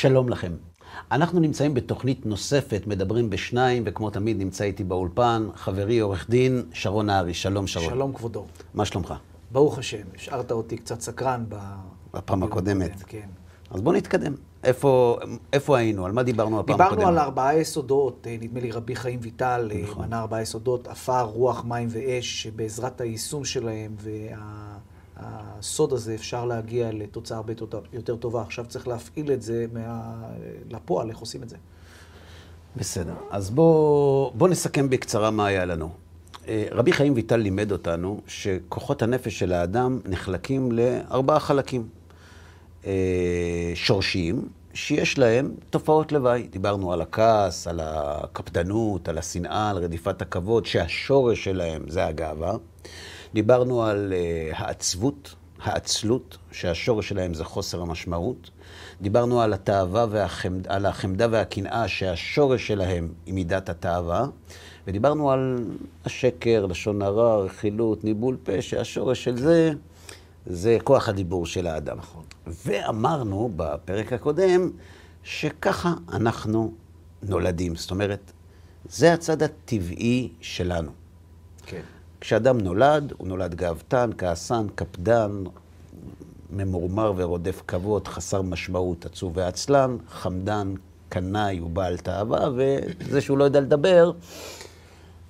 [0.00, 0.52] שלום לכם.
[1.12, 7.06] אנחנו נמצאים בתוכנית נוספת, מדברים בשניים, וכמו תמיד נמצא איתי באולפן חברי עורך דין שרון
[7.06, 7.34] נהרי.
[7.34, 7.90] שלום שרון.
[7.90, 8.44] שלום כבודו.
[8.74, 9.14] מה שלומך?
[9.50, 11.56] ברוך השם, השארת אותי קצת סקרן ב...
[12.14, 12.90] בפעם הקודמת.
[12.90, 13.28] הקודם, כן.
[13.70, 14.34] אז בוא נתקדם.
[14.64, 15.18] איפה,
[15.52, 16.06] איפה היינו?
[16.06, 17.08] על מה דיברנו הפעם דיברנו הקודמת?
[17.08, 20.06] על ארבעה יסודות, אה, נדמה לי רבי חיים ויטל אה, נכון.
[20.06, 23.96] מנה ארבעה יסודות, עפר, רוח, מים ואש, שבעזרת היישום שלהם
[25.20, 27.52] והסוד הזה אפשר להגיע לתוצאה הרבה
[27.92, 28.42] יותר- טובה.
[28.42, 30.14] עכשיו צריך להפעיל את זה מה...
[30.70, 31.56] לפועל, איך עושים את זה.
[32.76, 33.14] בסדר.
[33.30, 35.90] אז בוא, בוא נסכם בקצרה מה היה לנו.
[36.48, 41.88] אה, רבי חיים ויטל לימד אותנו שכוחות הנפש של האדם נחלקים לארבעה חלקים.
[42.86, 42.92] אה,
[43.74, 46.42] שורשיים, שיש להם תופעות לוואי.
[46.50, 52.56] דיברנו על הכעס, על הקפדנות, על השנאה, על רדיפת הכבוד, שהשורש שלהם זה הגאווה.
[53.34, 58.50] דיברנו על אה, העצבות, העצלות, שהשורש שלהם זה חוסר המשמעות.
[59.00, 64.26] דיברנו על התאווה והחמד, על החמדה והקנאה, שהשורש שלהם היא מידת התאווה.
[64.86, 65.64] ודיברנו על
[66.04, 69.72] השקר, לשון הרע, רכילות, ניבול פה, שהשורש של זה,
[70.46, 71.98] זה כוח הדיבור של האדם.
[71.98, 72.22] נכון.
[72.46, 74.70] ואמרנו בפרק הקודם,
[75.22, 76.72] שככה אנחנו
[77.22, 77.76] נולדים.
[77.76, 78.32] זאת אומרת,
[78.88, 80.90] זה הצד הטבעי שלנו.
[81.66, 81.80] כן.
[82.20, 85.44] כשאדם נולד, הוא נולד גאוותן, כעסן, קפדן,
[86.50, 90.74] ממורמר ורודף כבוד, חסר משמעות, עצוב ועצלן, חמדן,
[91.08, 94.12] קנאי ובעל תאווה, וזה שהוא לא יודע לדבר,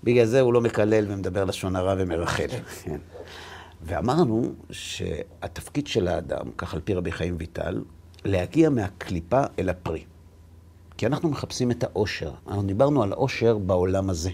[0.05, 2.47] בגלל זה הוא לא מקלל ומדבר לשון הרע ומרחל.
[2.85, 2.99] כן.
[3.83, 7.83] ואמרנו שהתפקיד של האדם, כך על פי רבי חיים ויטל,
[8.25, 10.05] להגיע מהקליפה אל הפרי.
[10.97, 12.31] כי אנחנו מחפשים את האושר.
[12.49, 14.31] אנחנו דיברנו על אושר בעולם הזה.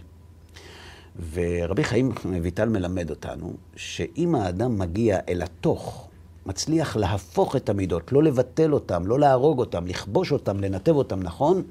[1.33, 6.09] ורבי חיים ויטל מלמד אותנו שאם האדם מגיע אל התוך,
[6.47, 11.63] מצליח להפוך את המידות, לא לבטל אותם, לא להרוג אותם, לכבוש אותם, לנתב אותם נכון,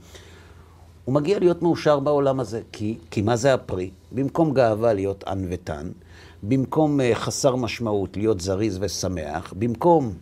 [1.05, 2.61] הוא מגיע להיות מאושר בעולם הזה.
[2.71, 3.91] כי, כי מה זה הפרי?
[4.11, 5.91] במקום גאווה להיות ענוותן,
[6.43, 10.13] במקום uh, חסר משמעות להיות זריז ושמח, במקום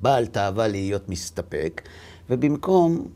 [0.00, 1.82] בעל תאווה להיות מסתפק,
[2.30, 3.06] ובמקום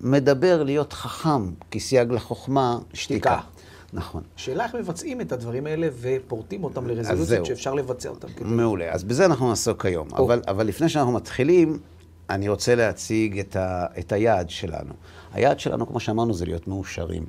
[0.00, 3.38] מדבר להיות חכם, כי סייג לחוכמה, שתיקה.
[3.40, 3.55] שתיקה.
[3.96, 4.22] נכון.
[4.36, 6.86] השאלה איך מבצעים את הדברים האלה ופורטים אותם.
[6.86, 8.28] לרזולוציות שאפשר לבצע אותם.
[8.28, 8.92] כדי- מעולה.
[8.92, 10.08] אז בזה אנחנו נעסוק היום.
[10.12, 10.24] או.
[10.26, 11.78] אבל, אבל לפני שאנחנו מתחילים,
[12.30, 14.94] אני רוצה להציג את, ה, את היעד שלנו.
[15.32, 17.26] היעד שלנו, כמו שאמרנו, זה להיות מאושרים.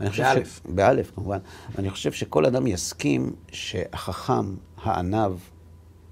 [0.00, 0.60] אני באלף.
[0.64, 0.70] ש...
[0.74, 1.38] באלף, כמובן.
[1.76, 5.32] ואני חושב שכל אדם יסכים שהחכם, הענב,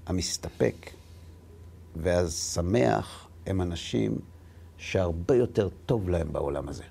[0.07, 0.89] המסתפק
[1.95, 4.15] והשמח הם אנשים
[4.77, 6.83] שהרבה יותר טוב להם בעולם הזה.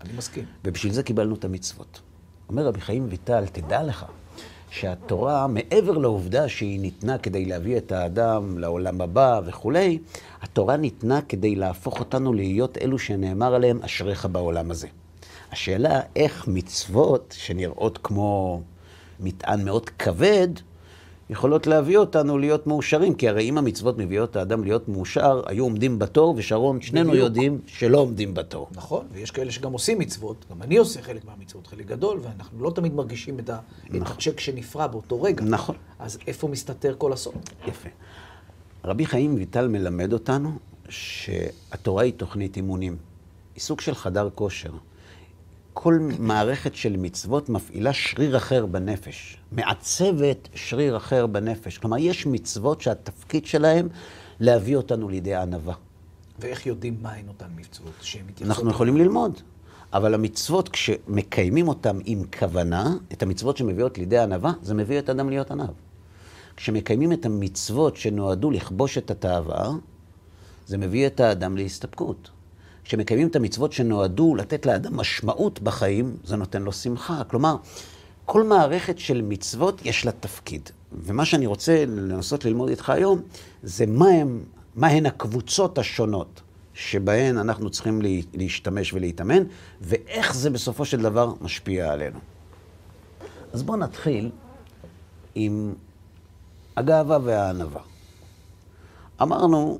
[0.00, 0.44] אני מסכים.
[0.64, 2.00] ובשביל זה קיבלנו את המצוות.
[2.48, 4.04] אומר רבי חיים ויטל, תדע לך
[4.70, 9.98] שהתורה, מעבר לעובדה שהיא ניתנה כדי להביא את האדם לעולם הבא וכולי,
[10.42, 14.88] התורה ניתנה כדי להפוך אותנו להיות אלו שנאמר עליהם, אשריך בעולם הזה.
[15.52, 18.62] השאלה איך מצוות שנראות כמו
[19.20, 20.48] מטען מאוד כבד,
[21.32, 25.64] יכולות להביא אותנו להיות מאושרים, כי הרי אם המצוות מביאות את האדם להיות מאושר, היו
[25.64, 27.24] עומדים בתור, ושרון, שנינו בדיוק.
[27.24, 28.68] יודעים שלא עומדים בתור.
[28.74, 32.70] נכון, ויש כאלה שגם עושים מצוות, גם אני עושה חלק מהמצוות, חלק גדול, ואנחנו לא
[32.70, 33.58] תמיד מרגישים את, ה,
[33.96, 35.44] את הצ'ק שנפרע באותו רגע.
[35.44, 35.74] נכון.
[35.98, 37.34] אז איפה מסתתר כל הסוד?
[37.68, 37.88] יפה.
[38.84, 40.52] רבי חיים ויטל מלמד אותנו
[40.88, 42.96] שהתורה היא תוכנית אימונים.
[43.54, 44.72] היא סוג של חדר כושר.
[45.74, 51.78] כל מערכת של מצוות מפעילה שריר אחר בנפש, מעצבת שריר אחר בנפש.
[51.78, 53.88] כלומר, יש מצוות שהתפקיד שלהן
[54.40, 55.74] להביא אותנו לידי ענווה.
[56.38, 58.56] ואיך יודעים מהן אותן מצוות שהן מתייחסות?
[58.56, 59.40] אנחנו יכולים ללמוד,
[59.92, 65.28] אבל המצוות, כשמקיימים אותן עם כוונה, את המצוות שמביאות לידי ענווה, זה מביא את האדם
[65.28, 65.70] להיות ענב.
[66.56, 69.70] כשמקיימים את המצוות שנועדו לכבוש את התאווה,
[70.66, 72.30] זה מביא את האדם להסתפקות.
[72.84, 77.22] כשמקיימים את המצוות שנועדו לתת לאדם משמעות בחיים, זה נותן לו שמחה.
[77.24, 77.56] כלומר,
[78.24, 80.70] כל מערכת של מצוות יש לה תפקיד.
[80.92, 83.20] ומה שאני רוצה לנסות ללמוד איתך היום,
[83.62, 84.40] זה מהם,
[84.76, 86.40] מהן הקבוצות השונות
[86.74, 89.42] שבהן אנחנו צריכים לה- להשתמש ולהתאמן,
[89.80, 92.18] ואיך זה בסופו של דבר משפיע עלינו.
[93.52, 94.30] אז בואו נתחיל
[95.34, 95.74] עם
[96.76, 97.80] הגאווה והענווה.
[99.22, 99.78] אמרנו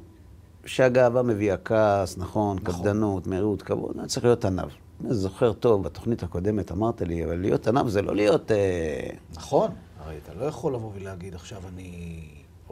[0.67, 2.75] שהגאווה מביאה כעס, נכון, נכון.
[2.75, 4.69] קפדנות, מהירות, כבוד, אני צריך להיות ענב.
[5.05, 8.50] אני זוכר טוב, בתוכנית הקודמת אמרת לי, אבל להיות ענב זה לא להיות...
[8.53, 9.70] אה, נכון,
[10.00, 12.20] הרי אתה לא יכול לבוא ולהגיד עכשיו אני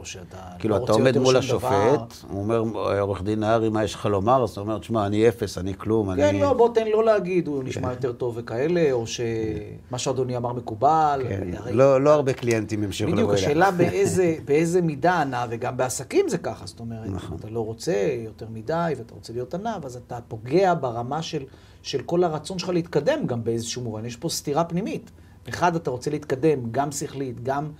[0.01, 1.67] או שאתה כאילו, לא אתה רוצה עומד יותר מול שום דבר.
[1.67, 2.63] השופט, הוא אומר,
[2.99, 4.43] עורך דין נהרי, מה יש לך לומר?
[4.43, 6.41] אז אתה אומר, תשמע, אני אפס, אני כלום, כן, אני...
[6.41, 11.21] לא, בוא תן לו להגיד, הוא נשמע יותר טוב וכאלה, או שמה שאדוני אמר מקובל.
[11.29, 13.45] כן, הרי- לא לא הרבה קליינטים ימשיכו לבוא בדיוק, אליי.
[13.45, 17.37] השאלה באיזה, באיזה מידה ענה, וגם בעסקים זה ככה, זאת אומרת, נכון.
[17.39, 17.93] אתה לא רוצה
[18.25, 21.43] יותר מדי, ואתה רוצה להיות ענב, אז אתה פוגע ברמה של,
[21.81, 24.05] של כל הרצון שלך להתקדם גם באיזשהו מובן.
[24.05, 25.11] יש פה סתירה פנימית.
[25.49, 27.71] אחד, אתה רוצה להתקדם, גם שכלית, גם,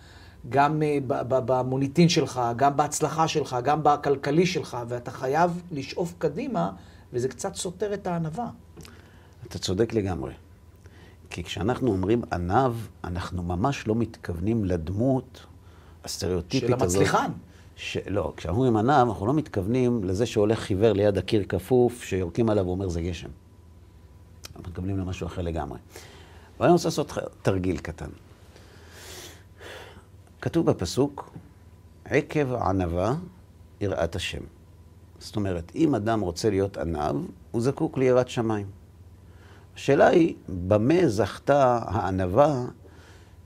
[0.49, 6.71] גם ב- במוניטין שלך, גם בהצלחה שלך, גם בכלכלי שלך, ואתה חייב לשאוף קדימה,
[7.13, 8.49] וזה קצת סותר את הענווה.
[9.47, 10.33] אתה צודק לגמרי.
[11.29, 15.45] כי כשאנחנו אומרים עניו, אנחנו ממש לא מתכוונים לדמות
[16.03, 16.81] הסטריאוטיפית של הזאת.
[16.81, 17.31] המצליחן.
[17.75, 17.97] ש...
[18.07, 22.65] לא, כשאנחנו אומרים עניו, אנחנו לא מתכוונים לזה שהולך חיוור ליד הקיר כפוף, שיורקים עליו
[22.65, 23.29] ואומר זה גשם.
[24.55, 25.79] אנחנו מתכוונים למשהו אחר לגמרי.
[26.57, 28.09] אבל אני רוצה לעשות תרגיל קטן.
[30.41, 31.31] כתוב בפסוק,
[32.05, 33.15] עקב ענווה
[33.81, 34.41] יראת השם.
[35.19, 37.15] זאת אומרת, אם אדם רוצה להיות עניו,
[37.51, 38.65] הוא זקוק ליראת שמיים.
[39.75, 42.65] השאלה היא, במה זכתה הענווה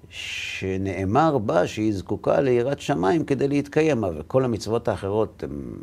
[0.09, 5.74] שנאמר בה שהיא זקוקה ליראת שמיים כדי להתקיים, וכל המצוות האחרות, הם...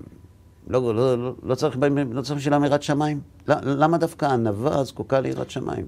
[0.67, 1.77] לא, לא, לא, לא צריך
[2.11, 3.21] לא בשבילם יראת שמיים.
[3.49, 5.87] למה דווקא הענווה זקוקה ליראת שמיים?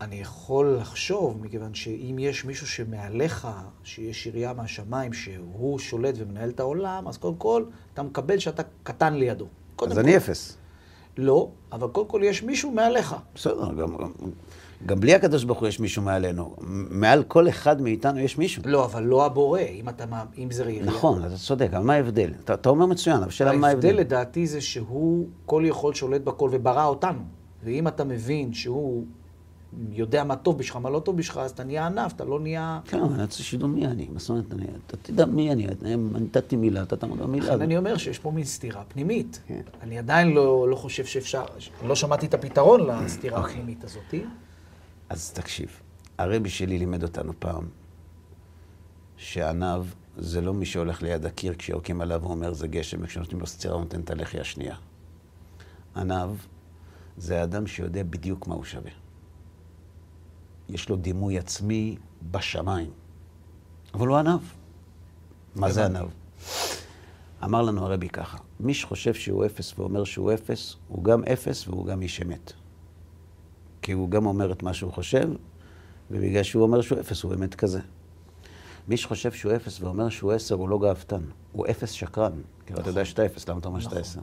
[0.00, 3.48] אני יכול לחשוב, מכיוון שאם יש מישהו שמעליך,
[3.84, 7.64] שיש עירייה מהשמיים, שהוא שולט ומנהל את העולם, אז קודם כל,
[7.94, 9.44] אתה מקבל שאתה קטן לידו.
[9.44, 9.98] אז כל.
[9.98, 10.56] אני אפס.
[11.16, 13.16] לא, אבל קודם כל יש מישהו מעליך.
[13.34, 13.96] בסדר, גם,
[14.86, 16.56] גם, בלי הקדוש ברוך הוא יש מישהו מעלינו.
[16.90, 18.62] מעל כל אחד מאיתנו יש מישהו.
[18.66, 20.04] לא, אבל לא הבורא, אם, אתה,
[20.38, 20.84] אם זה עירייה.
[20.84, 22.30] נכון, אתה צודק, אבל מה ההבדל?
[22.44, 24.00] אתה, אתה אומר מצוין, אבל השאלה מה ההבדל ההבדל?
[24.00, 27.20] לדעתי זה שהוא כל יכול שולט בכל וברא אותנו.
[27.64, 29.04] ואם אתה מבין שהוא
[29.90, 32.80] יודע מה טוב בשבילך, מה לא טוב בשבילך, אז אתה נהיה ענף, אתה לא נהיה...
[32.84, 34.08] כן, אבל אני רוצה שידעו מי אני.
[34.12, 34.44] מה זאת אומרת,
[34.86, 35.66] אתה תדע מי אני.
[35.82, 37.46] אני נתתי מילה, אתה תעמוד במילה.
[37.46, 39.40] לכן אני אומר שיש פה מין סתירה פנימית.
[39.46, 39.60] כן.
[39.82, 41.44] אני עדיין לא, לא חושב שאפשר,
[41.86, 43.52] לא שמעתי את הפתרון לסתירה אוקיי.
[43.52, 44.24] הפנימית הזאתי.
[45.08, 45.80] אז תקשיב,
[46.18, 47.64] הרבי שלי לימד אותנו פעם,
[49.16, 49.86] שעניו
[50.16, 53.82] זה לא מי שהולך ליד הקיר כשיורקים עליו ואומר זה גשם, וכשנותנים לו סטירה הוא
[53.82, 54.76] נותן את הלחי השנייה.
[55.96, 56.34] עניו
[57.16, 58.90] זה האדם שיודע בדיוק מה הוא שווה.
[60.68, 61.96] יש לו דימוי עצמי
[62.30, 62.90] בשמיים,
[63.94, 64.38] אבל הוא עניו.
[65.56, 65.84] מה זה.
[65.84, 66.08] עניו?
[67.44, 71.86] אמר לנו הרבי ככה, מי שחושב שהוא אפס ואומר שהוא אפס, הוא גם אפס והוא
[71.86, 72.52] גם איש אמת.
[73.82, 75.30] כי הוא גם אומר את מה שהוא חושב,
[76.10, 77.80] ובגלל שהוא אומר שהוא אפס, הוא באמת כזה.
[78.88, 81.22] מי שחושב שהוא אפס ואומר שהוא עשר, הוא לא גאוותן.
[81.52, 82.32] הוא אפס שקרן.
[82.66, 84.02] כי אתה יודע שאתה אפס, למה אתה אומר שאתה נכון.
[84.02, 84.20] עשר?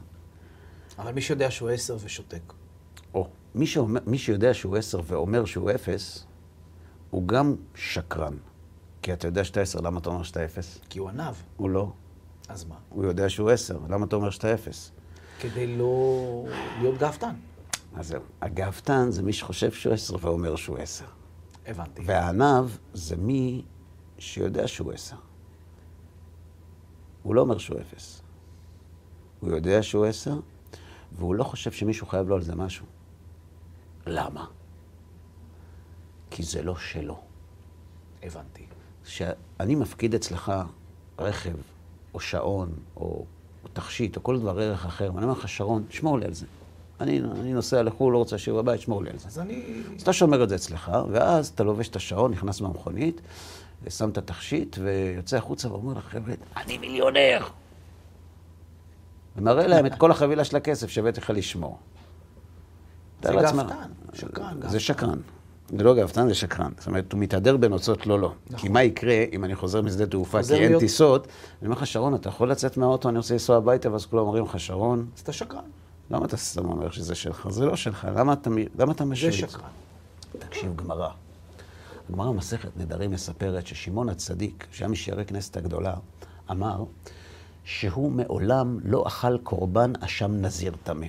[0.98, 2.52] אבל מי שיודע שהוא עשר ושותק.
[3.14, 6.26] או, מי, שאומר, מי שיודע שהוא עשר ואומר שהוא אפס,
[7.10, 8.36] הוא גם שקרן.
[9.02, 10.78] כי אתה יודע שאתה עשר, למה אתה אומר שאתה אפס?
[10.88, 11.34] כי הוא ענב.
[11.56, 11.92] הוא לא.
[12.48, 12.74] אז מה?
[12.88, 14.92] הוא יודע שהוא עשר, למה אתה אומר שאתה אפס?
[15.40, 16.44] כדי לא
[16.80, 17.34] להיות גאוותן.
[17.96, 18.22] אז זהו.
[18.40, 21.04] הגאוותן זה מי שחושב שהוא עשר ואומר שהוא עשר.
[21.66, 22.02] הבנתי.
[22.06, 23.62] והענב זה מי
[24.18, 25.16] שיודע שהוא עשר.
[27.22, 28.22] הוא לא אומר שהוא אפס.
[29.40, 30.40] הוא יודע שהוא עשר,
[31.12, 32.86] והוא לא חושב שמישהו חייב לו על זה משהו.
[34.06, 34.46] למה?
[36.36, 37.18] כי זה לא שלו.
[38.22, 38.66] הבנתי.
[39.04, 40.52] כשאני מפקיד אצלך
[41.18, 41.56] רכב,
[42.14, 43.24] או שעון, או,
[43.64, 46.46] או תכשיט, או כל דבר ערך אחר, ואני אומר לך, שרון, שמור לי על זה.
[47.00, 49.28] אני, אני נוסע לחו"ל, לא רוצה שיהיה בבית, שמור לי על זה.
[49.28, 49.82] אז אני...
[49.96, 53.20] אז אתה שומר את זה אצלך, ואז אתה לובש את השעון, נכנס במכונית,
[53.88, 57.46] שם את התכשיט, ויוצא החוצה ואומר לך, חבר'ה, אני מיליונר!
[59.36, 61.78] ומראה להם את כל החבילה של הכסף שהבאתי לך לשמור.
[63.22, 64.80] זה גאוותן, שקרן, זה.
[64.80, 65.18] שקרן.
[65.70, 66.72] זה לא גאוותן, זה שקרן.
[66.78, 68.32] זאת אומרת, הוא מתהדר בנוצות לא לא.
[68.46, 68.58] נכון.
[68.60, 71.86] כי מה יקרה אם אני חוזר משדה תעופה, כי אין להיות- טיסות, אני אומר לך,
[71.86, 75.20] שרון, אתה יכול לצאת מהאוטו, אני רוצה לנסוע הביתה, ואז כולם אומרים לך, שרון, אז
[75.20, 75.60] אתה שקרן.
[76.10, 77.46] למה אתה סתם אומר שזה שלך?
[77.50, 79.34] זה לא שלך, למה אתה, למה אתה זה משוויץ?
[79.34, 79.68] שקרן.
[80.38, 81.08] תקשיב, גמרא.
[82.10, 85.94] הגמרא במסכת נדרים מספרת ששמעון הצדיק, שהיה משיירי כנסת הגדולה,
[86.50, 86.84] אמר
[87.64, 91.06] שהוא מעולם לא אכל קורבן אשם נזיר טמא.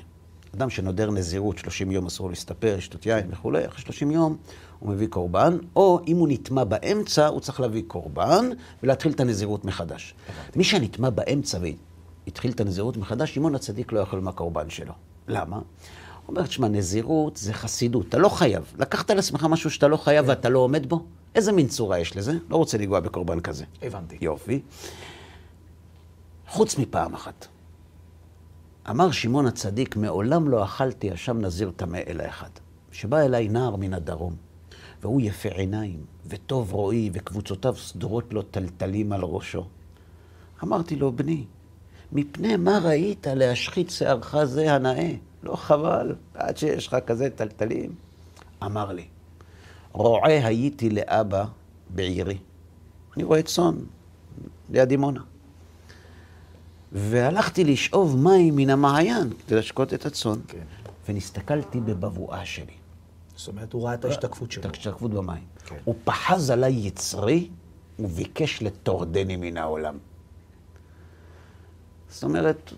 [0.55, 4.37] אדם שנודר נזירות, 30 יום אסור להסתפר, לשתות יין וכולי, אחרי 30 יום
[4.79, 8.49] הוא מביא קורבן, או אם הוא נטמע באמצע, הוא צריך להביא קורבן
[8.83, 10.15] ולהתחיל את הנזירות מחדש.
[10.55, 11.57] מי שנטמע באמצע
[12.25, 14.93] והתחיל את הנזירות מחדש, שמעון הצדיק לא יאכל מהקורבן שלו.
[15.27, 15.55] למה?
[15.55, 15.63] הוא
[16.27, 18.73] אומר, תשמע, נזירות זה חסידות, אתה לא חייב.
[18.79, 21.05] לקחת על עצמך משהו שאתה לא חייב ואתה לא עומד בו?
[21.35, 22.33] איזה מין צורה יש לזה?
[22.49, 23.65] לא רוצה לנגוע בקורבן כזה.
[23.81, 24.17] הבנתי.
[24.21, 24.61] יופי.
[26.47, 27.47] חוץ מפעם אחת.
[28.89, 32.49] אמר שמעון הצדיק, מעולם לא אכלתי אשם נזיר טמא אלא אחד.
[32.91, 34.35] שבא אליי נער מן הדרום,
[35.01, 39.65] והוא יפה עיניים, וטוב רואי, וקבוצותיו סדורות לו טלטלים על ראשו.
[40.63, 41.45] אמרתי לו, בני,
[42.11, 45.13] מפני מה ראית להשחית שערך זה הנאה?
[45.43, 47.95] לא חבל, עד שיש לך כזה טלטלים?
[48.63, 49.07] אמר לי,
[49.91, 51.45] רועה הייתי לאבא
[51.89, 52.37] בעירי.
[53.15, 53.75] אני רואה צאן
[54.69, 55.21] ליד דימונה.
[56.91, 60.63] והלכתי לשאוב מים מן המעיין כדי לשקוט את הצאן, כן.
[61.09, 62.73] ונסתכלתי בבבואה שלי.
[63.35, 64.61] זאת אומרת, הוא ראה את ההשתקפות שלו.
[64.61, 65.43] את ההשתקפות במים.
[65.65, 65.75] כן.
[65.83, 67.49] הוא פחז עליי יצרי
[67.99, 69.97] וביקש לטורדני מן העולם.
[72.09, 72.73] זאת אומרת,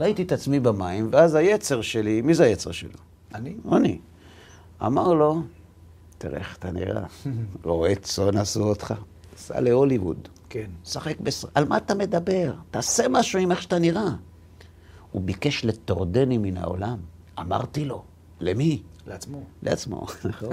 [0.00, 2.98] ראיתי את עצמי במים, ואז היצר שלי, מי זה היצר שלו?
[3.34, 3.54] אני?
[3.72, 3.98] אני.
[4.86, 5.42] אמר לו,
[6.18, 7.02] תראה איך אתה נראה,
[7.64, 8.94] רואה צאן עשו אותך,
[9.36, 10.70] סע להוליווד, כן.
[10.84, 11.44] שחק בס...
[11.54, 12.54] על מה אתה מדבר?
[12.70, 14.10] תעשה משהו עם איך שאתה נראה.
[15.10, 16.98] הוא ביקש לטורדני מן העולם.
[17.38, 18.04] אמרתי לו,
[18.40, 18.82] למי?
[19.06, 19.42] לעצמו.
[19.62, 20.50] לעצמו, נכון.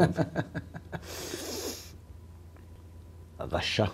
[3.52, 3.86] רשע.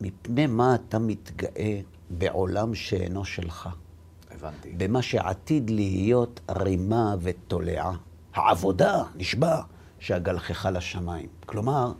[0.00, 3.68] מפני מה אתה מתגאה בעולם שאינו שלך?
[4.30, 4.72] הבנתי.
[4.76, 7.96] במה שעתיד להיות רימה ותולעה.
[8.34, 9.60] העבודה, נשבע,
[9.98, 11.28] שאגלחך לשמיים.
[11.46, 11.92] כלומר,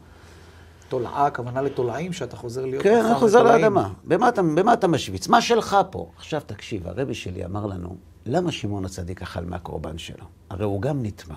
[0.88, 2.83] תולעה, הכוונה לתולעים, שאתה חוזר להיות...
[2.83, 3.62] כן, אני חוזר ותולעים.
[3.62, 3.93] לאדמה.
[4.05, 5.28] במה אתה, במה אתה משוויץ?
[5.28, 6.11] מה שלך פה?
[6.16, 10.25] עכשיו תקשיב, הרבי שלי אמר לנו, למה שמעון הצדיק אכל מהקורבן שלו?
[10.50, 11.35] הרי הוא גם נטמע.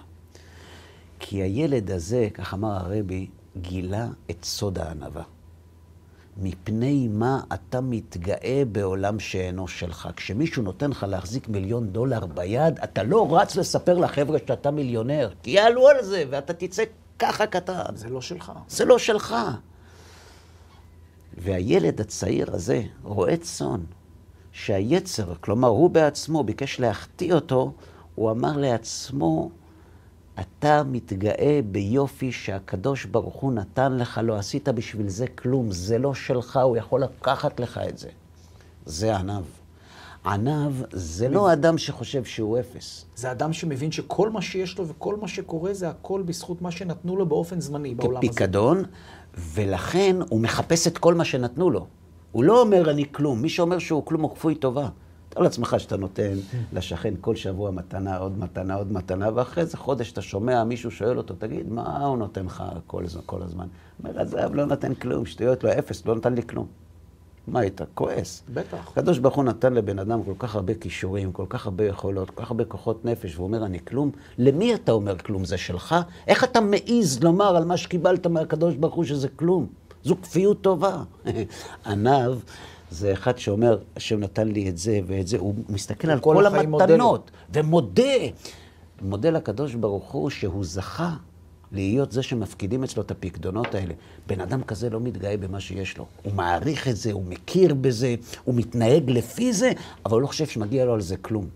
[1.20, 3.28] כי הילד הזה, כך אמר הרבי,
[3.58, 5.24] גילה את סוד הענווה.
[6.42, 10.10] מפני מה אתה מתגאה בעולם שאינו שלך.
[10.16, 15.52] כשמישהו נותן לך להחזיק מיליון דולר ביד, אתה לא רץ לספר לחבר'ה שאתה מיליונר, כי
[15.52, 16.84] יעלו על זה, ואתה תצא
[17.20, 17.96] ככה קטן.
[17.96, 18.52] זה לא שלך.
[18.68, 19.36] זה לא שלך.
[21.38, 23.82] והילד הצעיר הזה רואה צאן,
[24.52, 27.74] שהיצר, כלומר הוא בעצמו ביקש להחטיא אותו,
[28.16, 29.50] הוא אמר לעצמו,
[30.40, 36.14] אתה מתגאה ביופי שהקדוש ברוך הוא נתן לך, לא עשית בשביל זה כלום, זה לא
[36.14, 38.10] שלך, הוא יכול לקחת לך את זה.
[38.86, 39.44] זה עניו.
[40.26, 43.06] עניו זה לא אדם שחושב שהוא אפס.
[43.16, 47.16] זה אדם שמבין שכל מה שיש לו וכל מה שקורה זה הכל בזכות מה שנתנו
[47.18, 48.28] לו באופן זמני בעולם הזה.
[48.28, 48.84] כפיקדון,
[49.54, 51.88] ולכן הוא מחפש את כל מה שנתנו לו.
[52.32, 54.90] הוא לא אומר אני כלום, מי שאומר שהוא כלום הוא כפוי טובה.
[55.30, 56.34] תאר לעצמך שאתה נותן
[56.74, 61.18] לשכן כל שבוע מתנה, עוד מתנה, עוד מתנה, ואחרי איזה חודש אתה שומע מישהו שואל
[61.18, 63.68] אותו, תגיד, מה הוא נותן לך כל, הז- כל הזמן?
[64.04, 66.68] הוא אומר, עזב, לא נותן כלום, שטויות, לא אפס, לא נתן לי כלום.
[67.52, 67.82] מה היית?
[67.94, 68.44] כועס.
[68.54, 68.92] בטח.
[68.92, 72.44] הקדוש ברוך הוא נתן לבן אדם כל כך הרבה כישורים, כל כך הרבה יכולות, כל
[72.44, 74.12] כך הרבה כוחות נפש, והוא אומר, אני כלום.
[74.38, 75.46] למי אתה אומר כלום?
[75.46, 75.96] זה שלך?
[76.28, 79.68] איך אתה מעז לומר על מה שקיבלת מהקדוש ברוך הוא שזה כלום?
[80.04, 81.04] זו כפיות טובה.
[81.86, 82.40] עניו
[82.92, 86.46] זה אחד שאומר, השם נתן לי את זה ואת זה, הוא מסתכל על כל.
[86.46, 88.04] המתנות, ומודה.
[89.02, 91.16] מודה לקדוש ברוך הוא שהוא זכה
[91.72, 93.94] להיות זה שמפקידים אצלו את הפקדונות האלה.
[94.28, 96.06] בן אדם כזה לא מתגאה במה שיש לו.
[96.24, 99.72] הוא מעריך את זה, הוא מכיר בזה, הוא מתנהג לפי זה,
[100.06, 101.48] אבל הוא לא חושב שמגיע לו על זה כלום.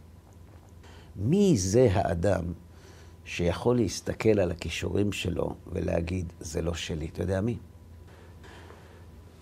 [1.15, 2.43] מי זה האדם
[3.25, 7.07] שיכול להסתכל על הכישורים שלו ולהגיד, זה לא שלי?
[7.13, 7.57] אתה יודע מי?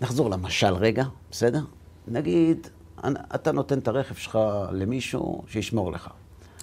[0.01, 1.61] נחזור למשל רגע, בסדר?
[2.07, 2.67] נגיד,
[3.35, 4.39] אתה נותן את הרכב שלך
[4.71, 6.09] למישהו שישמור לך.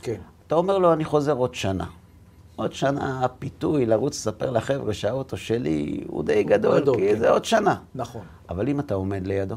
[0.03, 0.21] כן.
[0.47, 1.87] אתה אומר לו, אני חוזר עוד שנה.
[2.59, 7.19] עוד שנה הפיתוי לרוץ לספר לחבר'ה שהאוטו שלי הוא די גדול, גדול, כי כן.
[7.19, 7.77] זה עוד שנה.
[7.95, 8.25] נכון.
[8.49, 9.57] אבל אם אתה עומד לידו,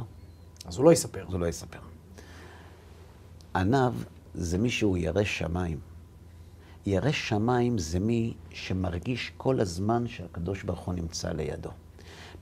[0.65, 1.25] אז הוא לא יספר.
[1.27, 1.79] אז הוא לא יספר.
[3.55, 3.93] עניו
[4.33, 5.79] זה מי שהוא ירא שמיים.
[6.85, 11.69] ירא שמיים זה מי שמרגיש כל הזמן שהקדוש ברוך הוא נמצא לידו.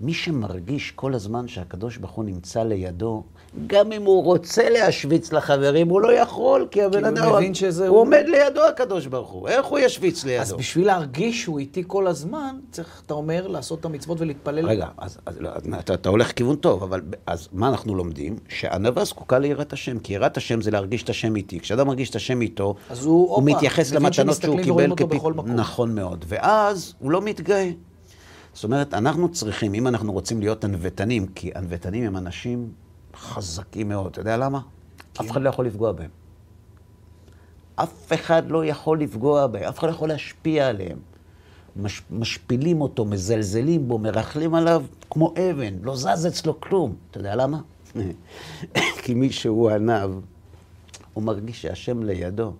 [0.01, 3.23] מי שמרגיש כל הזמן שהקדוש ברוך הוא נמצא לידו,
[3.67, 7.35] גם אם הוא רוצה להשוויץ לחברים, הוא לא יכול, כי הבן הוא אדם...
[7.35, 8.05] מבין שזה הוא הוא.
[8.05, 10.41] עומד לידו הקדוש ברוך הוא, איך הוא ישוויץ לידו?
[10.41, 14.65] אז בשביל להרגיש שהוא איתי כל הזמן, צריך, אתה אומר, לעשות את המצוות ולהתפלל.
[14.65, 18.37] רגע, אז, אז לא, אתה, אתה הולך כיוון טוב, אבל אז מה אנחנו לומדים?
[18.49, 21.59] שענווה זקוקה ליראת השם, כי יראת השם זה להרגיש את השם איתי.
[21.59, 25.19] כשאדם מרגיש את השם איתו, הוא, הופה, מתייחס למתנות שהוא קיבל כפי-.
[25.45, 26.25] נכון מאוד.
[26.27, 27.69] ואז הוא לא מתגאה.
[28.53, 32.69] זאת אומרת, אנחנו צריכים, אם אנחנו רוצים להיות ענוותנים, כי ענוותנים הם אנשים
[33.19, 34.07] חזקים מאוד.
[34.11, 34.59] אתה יודע למה?
[35.21, 36.09] אף אחד לא יכול לפגוע בהם.
[37.75, 40.97] אף אחד לא יכול לפגוע בהם, אף אחד לא יכול להשפיע עליהם.
[41.75, 46.95] מש, משפילים אותו, מזלזלים בו, מרכלים עליו כמו אבן, לא זז אצלו כלום.
[47.11, 47.61] אתה יודע למה?
[49.03, 50.13] כי מי שהוא עניו,
[51.13, 52.53] הוא מרגיש שהשם לידו.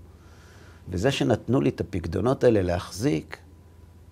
[0.90, 3.38] וזה שנתנו לי את הפקדונות האלה להחזיק,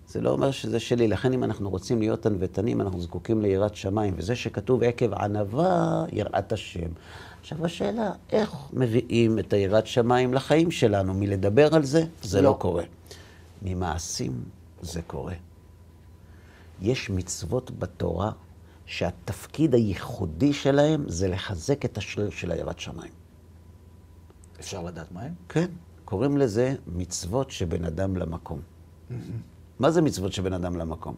[0.08, 1.08] זה לא אומר שזה שלי.
[1.08, 4.14] לכן אם אנחנו רוצים להיות ענוותנים, אנחנו זקוקים ליראת שמיים.
[4.16, 6.88] וזה שכתוב עקב ענווה, יראת השם.
[7.40, 11.14] עכשיו השאלה, איך מביאים את היראת שמיים לחיים שלנו?
[11.14, 12.56] מלדבר על זה, זה לא, לא.
[12.60, 12.84] קורה.
[13.62, 14.44] ממעשים
[14.80, 15.34] זה קורה.
[16.82, 18.32] יש מצוות בתורה
[18.86, 23.12] שהתפקיד הייחודי שלהם זה לחזק את השריר של היראת שמיים.
[24.60, 25.32] אפשר לדעת מה הם?
[25.48, 25.66] כן,
[26.04, 28.60] קוראים לזה מצוות שבין אדם למקום.
[29.78, 31.14] מה זה מצוות שבין אדם למקום?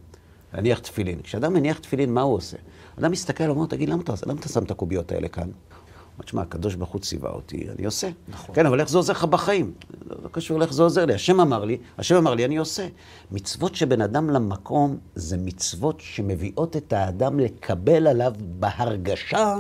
[0.54, 1.20] להניח תפילין.
[1.22, 2.56] כשאדם מניח תפילין, מה הוא עושה?
[2.98, 5.42] אדם מסתכל, אומר, תגיד, למה אתה, למה אתה שם את הקוביות האלה כאן?
[5.42, 8.10] אומר, תשמע, הקדוש ברוך הוא ציווה אותי, אני עושה.
[8.28, 8.54] נכון.
[8.54, 9.72] כן, אבל איך זה עוזר לך בחיים?
[10.10, 11.14] לא, לא קשור לאיך זה עוזר לי.
[11.14, 12.88] השם אמר לי, השם אמר לי, אני עושה.
[13.30, 19.56] מצוות שבין אדם למקום, זה מצוות שמביאות את האדם לקבל עליו בהרגשה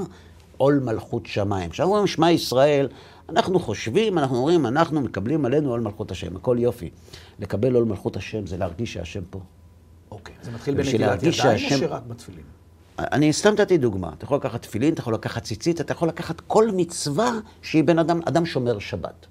[0.60, 1.70] עול מלכות שמיים.
[1.70, 2.88] כשאנחנו אומרים שמע ישראל,
[3.28, 6.90] אנחנו חושבים, אנחנו אומרים, אנחנו מקבלים עלינו עול מלכות השם, הכל יופי.
[7.38, 9.40] לקבל עול מלכות השם זה להרגיש שהשם פה.
[10.10, 10.34] אוקיי.
[10.42, 12.42] זה מתחיל בנטילת ידיים או שרק בתפילין?
[12.98, 14.10] אני סתם נתתי דוגמה.
[14.12, 17.98] אתה יכול לקחת תפילין, אתה יכול לקחת ציצית, אתה יכול לקחת כל מצווה שהיא בן
[17.98, 19.26] אדם, אדם שומר שבת.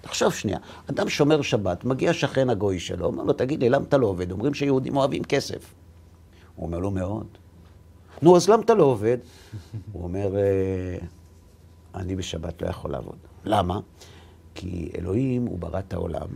[0.00, 0.58] תחשוב שנייה,
[0.90, 4.30] אדם שומר שבת, מגיע שכן הגוי שלו, אומר לו, תגיד לי, למה אתה לא עובד?
[4.30, 5.74] אומרים שיהודים אוהבים כסף.
[6.56, 7.26] הוא אומר לו, מאוד.
[8.22, 9.18] נו, אז למה אתה לא עובד?
[9.92, 10.96] הוא אומר, "אה,
[11.94, 13.16] אני בשבת לא יכול לעבוד.
[13.44, 13.80] למה?
[14.54, 16.26] כי אלוהים, הוא ברא את העולם,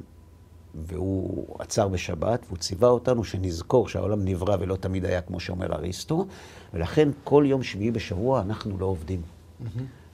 [0.75, 6.27] והוא עצר בשבת, והוא ציווה אותנו שנזכור שהעולם נברא ולא תמיד היה כמו שאומר אריסטו,
[6.75, 9.23] ולכן כל יום שביעי בשבוע אנחנו לא עובדים.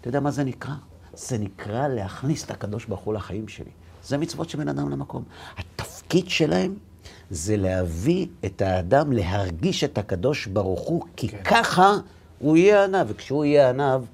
[0.00, 0.75] אתה יודע מה זה נקרא?
[1.14, 3.70] זה נקרא להכניס את הקדוש ברוך הוא לחיים שלי.
[4.04, 5.22] זה מצוות שבין אדם למקום.
[5.56, 6.75] התפקיד שלהם
[7.30, 11.42] זה להביא את האדם להרגיש את הקדוש ברוך הוא, כי כן.
[11.44, 11.94] ככה
[12.38, 14.04] הוא יהיה עניו, וכשהוא יהיה עניו,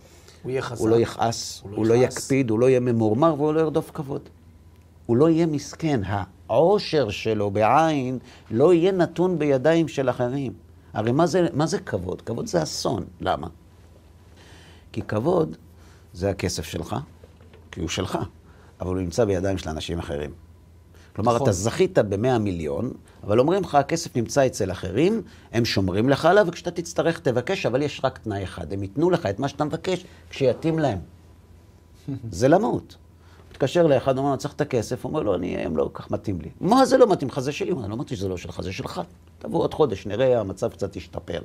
[0.42, 0.80] הוא יהיה חזק.
[0.80, 1.94] הוא לא יכעס, הוא לא הוא לא.
[1.94, 4.28] יקפיד, הוא לא יהיה ממורמר והוא לא ירדוף כבוד.
[5.06, 6.00] הוא לא יהיה מסכן.
[6.48, 8.18] העושר שלו בעין
[8.50, 10.52] לא יהיה נתון בידיים של אחרים.
[10.92, 12.22] הרי מה זה, מה זה כבוד?
[12.22, 13.04] כבוד זה אסון.
[13.20, 13.46] למה?
[14.92, 15.56] כי כבוד
[16.12, 16.96] זה הכסף שלך,
[17.70, 18.18] כי הוא שלך,
[18.80, 20.30] אבל הוא נמצא בידיים של אנשים אחרים.
[21.14, 21.42] כלומר, נכון.
[21.42, 22.90] אתה זכית ב-100 מיליון,
[23.24, 27.82] אבל אומרים לך, הכסף נמצא אצל אחרים, הם שומרים לך עליו, וכשאתה תצטרך תבקש, אבל
[27.82, 30.98] יש רק תנאי אחד, הם ייתנו לך את מה שאתה מבקש כשיתאים להם.
[32.30, 32.96] זה למות.
[33.50, 36.40] מתקשר לאחד, אומר לו, צריך את הכסף, אומר לו, אני, הם לא כל כך מתאים
[36.40, 36.50] לי.
[36.60, 37.40] מה זה לא מתאים לך?
[37.40, 37.70] זה שלי.
[37.70, 39.00] אומר, לא אמרתי שזה לא שלך, זה שלך.
[39.38, 41.40] תבוא עוד חודש, נראה, המצב קצת ישתפר.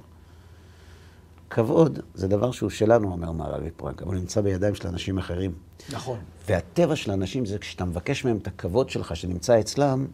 [1.49, 5.51] כבוד זה דבר שהוא שלנו, אומר מהר"ל ויפרנק, אבל הוא נמצא בידיים של אנשים אחרים.
[5.93, 6.19] נכון.
[6.47, 10.05] והטבע של האנשים זה כשאתה מבקש מהם את הכבוד שלך שנמצא אצלם,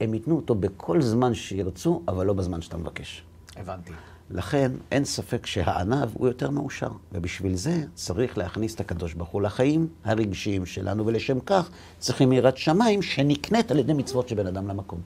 [0.00, 3.22] הם ייתנו אותו בכל זמן שירצו, אבל לא בזמן שאתה מבקש.
[3.56, 3.92] הבנתי.
[4.30, 9.42] לכן אין ספק שהענב הוא יותר מאושר, ובשביל זה צריך להכניס את הקדוש ברוך הוא
[9.42, 15.00] לחיים הרגשיים שלנו, ולשם כך צריכים יראת שמיים שנקנית על ידי מצוות שבין אדם למקום.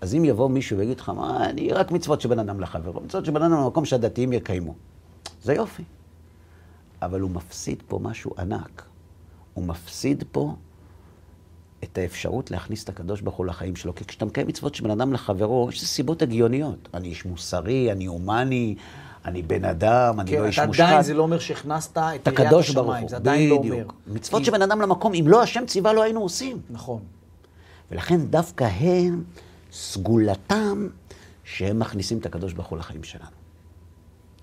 [0.00, 3.42] אז אם יבוא מישהו ויגיד לך, מה, אני רק מצוות שבין אדם לחברו, מצוות שבין
[3.42, 4.74] אדם למקום שהדתיים יקיימו.
[5.42, 5.82] זה יופי.
[7.02, 8.82] אבל הוא מפסיד פה משהו ענק.
[9.54, 10.54] הוא מפסיד פה
[11.84, 13.94] את האפשרות להכניס את הקדוש ברוך הוא לחיים שלו.
[13.94, 16.88] כי כשאתה מקיים מצוות שבין אדם לחברו, יש סיבות הגיוניות.
[16.94, 18.74] אני איש מוסרי, אני הומני,
[19.24, 20.84] אני בן אדם, אני כן, לא איש מושחת.
[20.86, 23.86] עדיין, זה לא אומר שהכנסת את עיריית השמיים, זה עדיין לא אומר.
[24.06, 26.58] מצוות כי- שבין אדם למקום, אם לא השם ציווה לא היינו עושים.
[26.70, 27.00] נכון.
[27.90, 29.24] ולכן דווקא הם,
[29.74, 30.88] סגולתם,
[31.44, 33.30] שהם מכניסים את הקדוש ברוך הוא לחיים שלנו.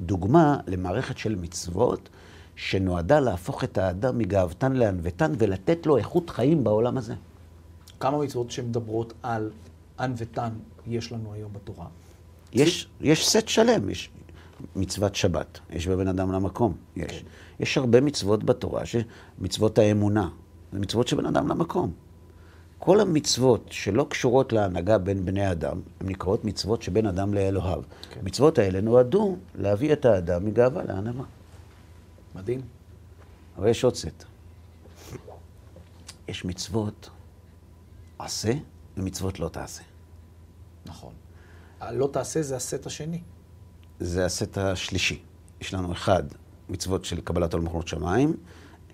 [0.01, 2.09] דוגמה למערכת של מצוות
[2.55, 7.13] שנועדה להפוך את האדם מגאוותן לענוותן ולתת לו איכות חיים בעולם הזה.
[7.99, 9.51] כמה מצוות שמדברות על
[9.99, 10.49] אן ותן
[10.87, 11.85] יש לנו היום בתורה?
[12.53, 14.09] יש, יש סט שלם, יש
[14.75, 17.11] מצוות שבת, יש בבן אדם למקום, יש.
[17.11, 17.25] כן.
[17.59, 18.81] יש הרבה מצוות בתורה,
[19.39, 20.29] מצוות האמונה,
[20.71, 21.91] זה מצוות שבין אדם למקום.
[22.83, 27.81] כל המצוות שלא קשורות להנהגה בין בני אדם, הן נקראות מצוות שבין אדם לאלוהיו.
[28.09, 28.19] כן.
[28.19, 31.25] המצוות האלה נועדו להביא את האדם מגאווה לענווה.
[32.35, 32.61] מדהים.
[33.57, 34.23] אבל יש עוד סט.
[36.27, 37.09] יש מצוות
[38.19, 38.53] עשה
[38.97, 39.83] ומצוות לא תעשה.
[40.85, 41.13] נכון.
[41.79, 43.21] הלא תעשה זה הסט השני.
[43.99, 45.21] זה הסט השלישי.
[45.61, 46.23] יש לנו אחד,
[46.69, 48.37] מצוות של קבלת עול שמיים,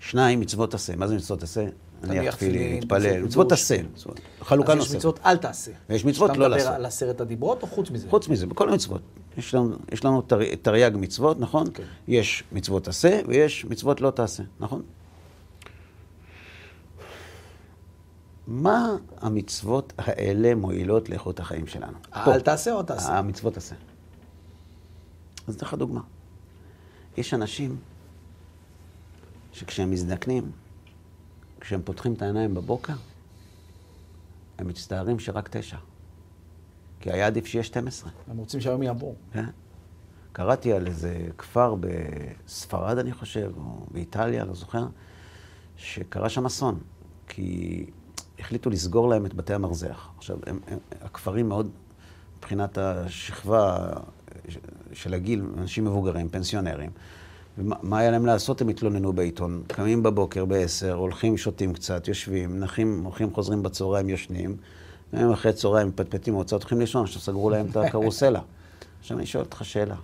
[0.00, 0.96] שניים, מצוות עשה.
[0.96, 1.66] מה זה מצוות עשה?
[2.02, 3.82] נניח תפילין, להתפלל, מצוות עשה.
[3.94, 4.96] מצוות- חלוקה אז יש נוספת.
[4.98, 5.70] מצוות אל תעשה.
[5.88, 6.66] ויש מצוות לא אתה לעשות.
[6.66, 8.08] מדבר על עשרת הדיברות או חוץ מזה?
[8.10, 9.00] חוץ מזה, בכל המצוות.
[9.38, 11.66] יש לנו, יש לנו תר, תרי"ג מצוות, נכון?
[11.74, 11.82] כן.
[12.08, 14.82] יש מצוות עשה ויש מצוות לא תעשה, נכון?
[18.46, 21.96] מה המצוות האלה מועילות לאיכות החיים שלנו?
[22.24, 22.34] פה.
[22.34, 23.18] אל תעשה או תעשה?
[23.18, 23.74] המצוות עשה.
[25.46, 26.00] אז אתן לך דוגמה.
[27.16, 27.76] יש אנשים
[29.52, 30.50] שכשהם מזדקנים,
[31.68, 32.92] כשהם פותחים את העיניים בבוקר,
[34.58, 35.76] הם מצטערים שרק תשע.
[37.00, 38.10] כי היה עדיף שיהיה 12.
[38.30, 39.16] הם רוצים שהיום יעבור.
[39.32, 39.44] כן?
[40.32, 44.86] קראתי על איזה כפר בספרד, אני חושב, או באיטליה, לא זוכר,
[45.76, 46.78] שקרה שם אסון,
[47.26, 47.86] כי
[48.38, 50.08] החליטו לסגור להם את בתי המרזח.
[50.16, 51.70] עכשיו, הם, הם, הכפרים מאוד,
[52.38, 53.88] מבחינת השכבה,
[54.92, 56.90] של הגיל, אנשים מבוגרים, פנסיונרים.
[57.58, 58.60] ומה היה להם לעשות?
[58.60, 59.62] הם התלוננו בעיתון.
[59.66, 64.56] קמים בבוקר ב-10, הולכים, שותים קצת, יושבים, נחים, הולכים, חוזרים בצהריים, ישנים.
[65.12, 68.40] ימים אחרי צהריים, מפטפטים מהוצאות, הולכים לישון, עכשיו סגרו להם את הקרוסלה.
[69.00, 69.96] עכשיו אני שואל אותך שאלה.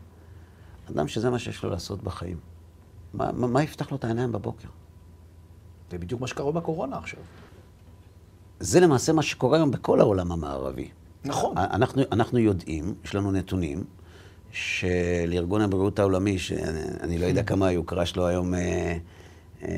[0.91, 2.37] אדם שזה מה שיש לו לעשות בחיים,
[3.15, 4.69] מה, מה, מה יפתח לו את העיניים בבוקר?
[5.91, 7.21] זה בדיוק מה שקרה בקורונה עכשיו.
[8.61, 10.89] זה למעשה מה שקורה היום בכל העולם המערבי.
[11.25, 11.59] נכון.
[11.59, 13.85] אנחנו, אנחנו יודעים, יש לנו נתונים,
[14.55, 18.97] שלארגון הבריאות העולמי, שאני לא יודע כמה היוקרה שלו היום אה,
[19.63, 19.69] אה,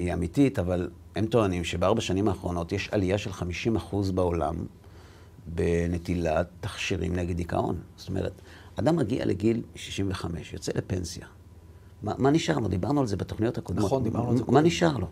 [0.00, 4.54] היא אמיתית, אבל הם טוענים שבארבע שנים האחרונות יש עלייה של 50% בעולם
[5.46, 7.76] בנטילת תכשירים נגד דיכאון.
[7.96, 8.32] זאת אומרת,
[8.76, 11.26] אדם מגיע לגיל 65, יוצא לפנסיה.
[12.02, 12.68] מה, מה נשאר לו?
[12.68, 13.84] דיברנו על זה בתוכניות הקודמות.
[13.86, 14.66] נכון, דיברנו על זה מה קודם.
[14.66, 15.06] נשאר לו?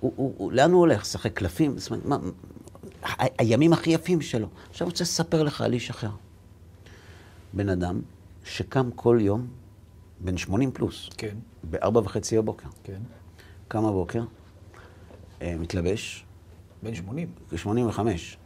[0.00, 1.00] הוא, הוא, הוא, לאן הוא הולך?
[1.02, 1.78] לשחק קלפים?
[1.78, 2.18] זאת אומרת, מה,
[3.04, 4.48] ה- הימים הכי יפים שלו.
[4.70, 6.10] עכשיו אני רוצה לספר לך על איש אחר.
[7.56, 8.00] בן אדם
[8.44, 9.46] שקם כל יום,
[10.20, 12.68] בן 80 פלוס, כן, בארבע וחצי בבוקר.
[12.84, 13.00] כן.
[13.68, 14.24] קם בבוקר,
[15.42, 16.24] אה, מתלבש,
[16.82, 17.28] בן 80.
[17.56, 18.38] 85,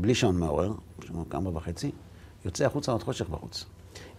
[0.00, 0.72] בלי שעון מעורר,
[1.28, 1.90] קם וחצי,
[2.44, 3.64] יוצא החוצה עוד חושך בחוץ.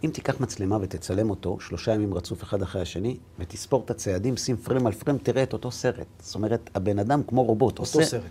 [0.03, 4.57] אם תיקח מצלמה ותצלם אותו שלושה ימים רצוף אחד אחרי השני, ותספור את הצעדים, שים
[4.57, 6.07] פריים על פריים, תראה את אותו סרט.
[6.19, 7.79] זאת אומרת, הבן אדם כמו רובוט.
[7.79, 8.21] אותו סרט.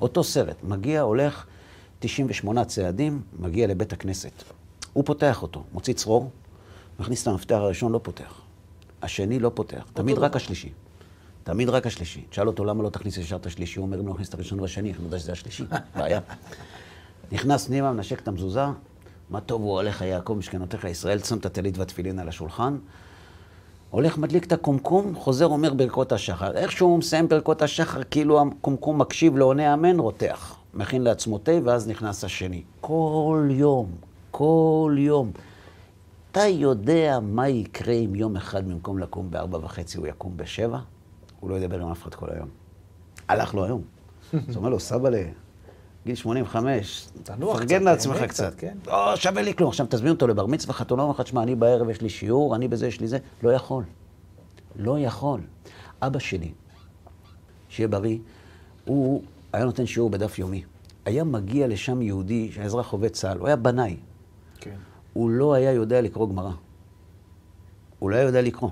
[0.00, 0.56] אותו סרט.
[0.62, 1.46] מגיע, הולך
[1.98, 4.42] 98 צעדים, מגיע לבית הכנסת.
[4.96, 6.30] הוא פותח אותו, מוציא צרור,
[7.00, 8.40] מכניס את המפתח הראשון, לא פותח.
[9.02, 10.72] השני לא פותח, תמיד רק השלישי.
[11.44, 12.24] תמיד רק השלישי.
[12.30, 14.60] תשאל אותו למה לא תכניס ישר את השלישי, הוא אומר, אם לא נכניס את הראשון
[14.60, 15.64] והשני, אני יודע שזה השלישי?
[15.96, 16.20] בעיה.
[17.32, 18.64] נכנס פנימה, מנשק את המזוזה,
[19.30, 22.76] מה טוב הוא עליך יעקב משכנותיך ישראל, שם את הטלית והתפילין על השולחן.
[23.90, 26.56] הולך, מדליק את הקומקום, חוזר, אומר ברכות השחר.
[26.56, 30.56] איכשהו הוא מסיים ברכות השחר, כאילו הקומקום מקשיב לעונה אמן, רותח.
[30.74, 32.62] מכין לעצמו תה, ואז נכנס השני.
[32.80, 33.90] כל יום,
[34.38, 35.30] כל יום.
[36.30, 40.78] אתה יודע מה יקרה אם יום אחד במקום לקום בארבע וחצי הוא יקום בשבע?
[41.40, 42.48] הוא לא ידבר עם אף אחד כל היום.
[43.28, 43.82] הלך לו היום.
[44.32, 45.22] אז הוא אומר לו, סבא'לה,
[46.06, 48.54] גיל 85, תנוח פרגן קצת, לעצמך קצת.
[48.58, 48.76] כן.
[48.86, 49.68] לא שווה לי כלום.
[49.68, 52.68] עכשיו תזמין אותו לבר מצווה, חתונה, אומר לך, תשמע, אני בערב יש לי שיעור, אני
[52.68, 53.18] בזה, יש לי זה.
[53.42, 53.84] לא יכול.
[54.76, 55.40] לא יכול.
[56.02, 56.52] אבא שלי,
[57.68, 58.18] שיהיה בריא,
[58.84, 59.22] הוא
[59.52, 60.62] היה נותן שיעור בדף יומי.
[61.04, 63.96] היה מגיע לשם יהודי, אזרח עובד צה"ל, הוא היה בנאי.
[65.16, 66.50] הוא לא היה יודע לקרוא גמרא.
[67.98, 68.70] הוא לא היה יודע לקרוא.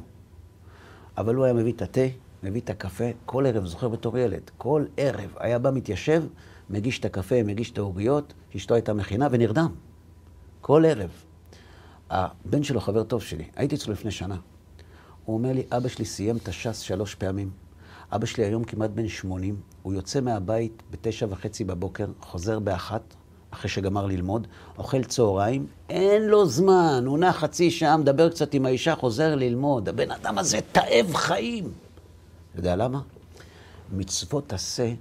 [1.19, 2.07] אבל הוא היה מביא את התה,
[2.43, 6.25] מביא את הקפה, כל ערב, זוכר בתור ילד, כל ערב היה בא, מתיישב,
[6.71, 9.75] מגיש את הקפה, מגיש את העוגיות, שאשתו הייתה מכינה, ונרדם.
[10.61, 11.11] כל ערב.
[12.11, 14.37] הבן שלו, חבר טוב שלי, הייתי אצלו לפני שנה.
[15.25, 17.51] הוא אומר לי, אבא שלי סיים את הש"ס שלוש פעמים.
[18.13, 23.15] אבא שלי היום כמעט בן 80, הוא יוצא מהבית בתשע וחצי בבוקר, חוזר באחת,
[23.55, 24.47] אחרי שגמר ללמוד,
[24.79, 29.89] אוכל צהריים, אין לו זמן, הוא נע חצי שעה, מדבר קצת עם האישה, חוזר ללמוד.
[29.89, 31.65] הבן אדם הזה תאב חיים.
[31.65, 33.01] אתה יודע למה?
[33.93, 34.93] מצוות עשה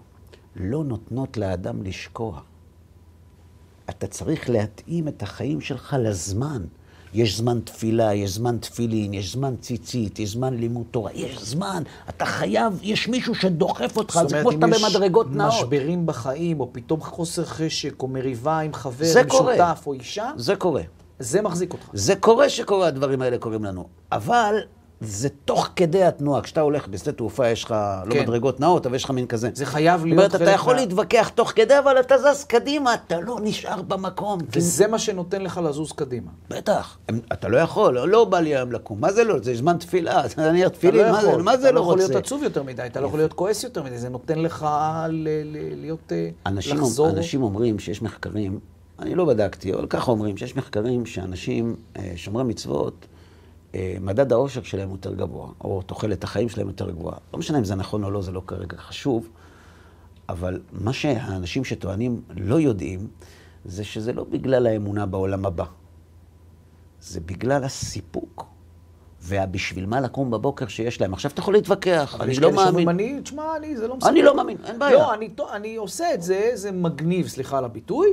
[0.55, 2.41] לא נותנות לאדם לשקוע.
[3.89, 6.65] אתה צריך להתאים את החיים שלך לזמן.
[7.13, 11.83] יש זמן תפילה, יש זמן תפילין, יש זמן ציצית, יש זמן לימוד תורה, יש זמן.
[12.09, 15.53] אתה חייב, יש מישהו שדוחף אותך, זאת זה אומרת, כמו אם שאתה יש במדרגות נאות.
[15.53, 19.53] משברים בחיים, או פתאום חוסר חשק, או מריבה עם חבר, עם קורה.
[19.53, 20.81] שותף, או אישה, זה קורה.
[21.19, 21.85] זה מחזיק אותך.
[21.93, 23.87] זה קורה שקורה, הדברים האלה קורים לנו.
[24.11, 24.55] אבל
[25.03, 26.41] זה תוך כדי התנועה.
[26.41, 28.21] כשאתה הולך בשדה תעופה, יש לך לא כן.
[28.23, 29.49] מדרגות נאות, אבל יש לך מין כזה.
[29.53, 32.43] זה חייב זאת להיות אומרת, חלק אתה יכול מה- להתווכח תוך כדי, אבל אתה זז
[32.43, 34.39] קדימה, אתה לא נשאר במקום.
[34.39, 36.31] כי- וזה מה שנותן לך לזוז קדימה.
[36.49, 36.97] בטח.
[37.09, 39.01] הם- אתה לא יכול, לא- לא בא לי היום לקום.
[39.01, 39.35] מה זה לא?
[39.43, 41.81] זה זמן תפילה, אתה נניח אתה תפילין, לא מה זה- מה זה אתה לא לא
[41.81, 42.07] יכול רוצה?
[42.07, 44.65] להיות עצוב יותר מדי, אתה לא יכול להיות כועס יותר מדי, זה נותן לך
[45.09, 47.09] ל- ל- להיות, אה, אנשים, לחזור.
[47.09, 48.59] אנשים אומרים שיש מחקרים,
[48.99, 53.05] אני לא בדקתי, אבל ככה אומרים, שיש מחקרים שאנשים אה, שומרי מצוות,
[54.01, 57.17] מדד העושר שלהם יותר גבוה, או תוחלת החיים שלהם יותר גבוהה.
[57.33, 59.29] לא משנה אם זה נכון או לא, זה לא כרגע חשוב,
[60.29, 63.07] אבל מה שהאנשים שטוענים לא יודעים,
[63.65, 65.65] זה שזה לא בגלל האמונה בעולם הבא.
[67.01, 68.53] זה בגלל הסיפוק.
[69.25, 71.13] והבשביל מה לקום בבוקר שיש להם.
[71.13, 73.09] עכשיו אתה יכול להתווכח, אני לא שאומרים, מאמין.
[73.13, 74.11] אני, תשמע, אני, זה לא מספיק.
[74.11, 74.93] אני לא מאמין, אין בעיה.
[74.93, 78.07] לא, אני, אני עושה את זה, זה מגניב, סליחה על הביטוי.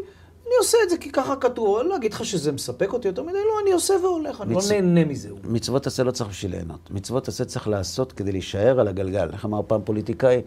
[0.51, 3.23] אני עושה את זה כי ככה כתוב, אני לא אגיד לך שזה מספק אותי יותר
[3.23, 5.29] מדי, לא, אני עושה והולך, אני מצ- לא נהנה מזה.
[5.45, 6.91] מצוות עשה לא צריך בשביל ליהנות.
[6.91, 9.29] מצוות עשה צריך לעשות כדי להישאר על הגלגל.
[9.33, 10.41] איך אמר פעם פוליטיקאי?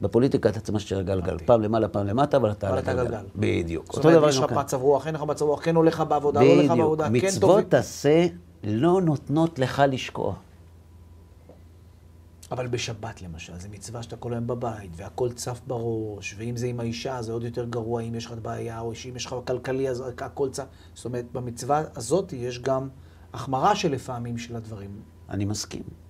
[0.00, 1.36] בפוליטיקה אתה צריך להישאר גלגל.
[1.46, 3.04] פעם למעלה, פעם למטה, אבל אתה על הגלגל.
[3.04, 3.24] גלגל.
[3.36, 3.84] בדיוק.
[3.86, 4.58] זאת אותו אומרת, דבר יש גם לך כאן.
[4.58, 6.68] מצב רוח, אין לך מצב רוח, כן הולך בעבודה, לא הולך.
[6.70, 7.50] בעבודה, כן טוב.
[7.58, 8.26] מצוות עשה
[8.64, 10.34] לא נותנות לך לשקוע.
[12.54, 16.80] אבל בשבת למשל, זו מצווה שאתה כל היום בבית, והכל צף בראש, ואם זה עם
[16.80, 20.04] האישה, זה עוד יותר גרוע, אם יש לך בעיה, או אם יש לך כלכלי, אז
[20.18, 20.64] הכל צף.
[20.94, 22.88] זאת אומרת, במצווה הזאת יש גם
[23.32, 25.02] החמרה של לפעמים של הדברים.
[25.28, 26.03] אני מסכים.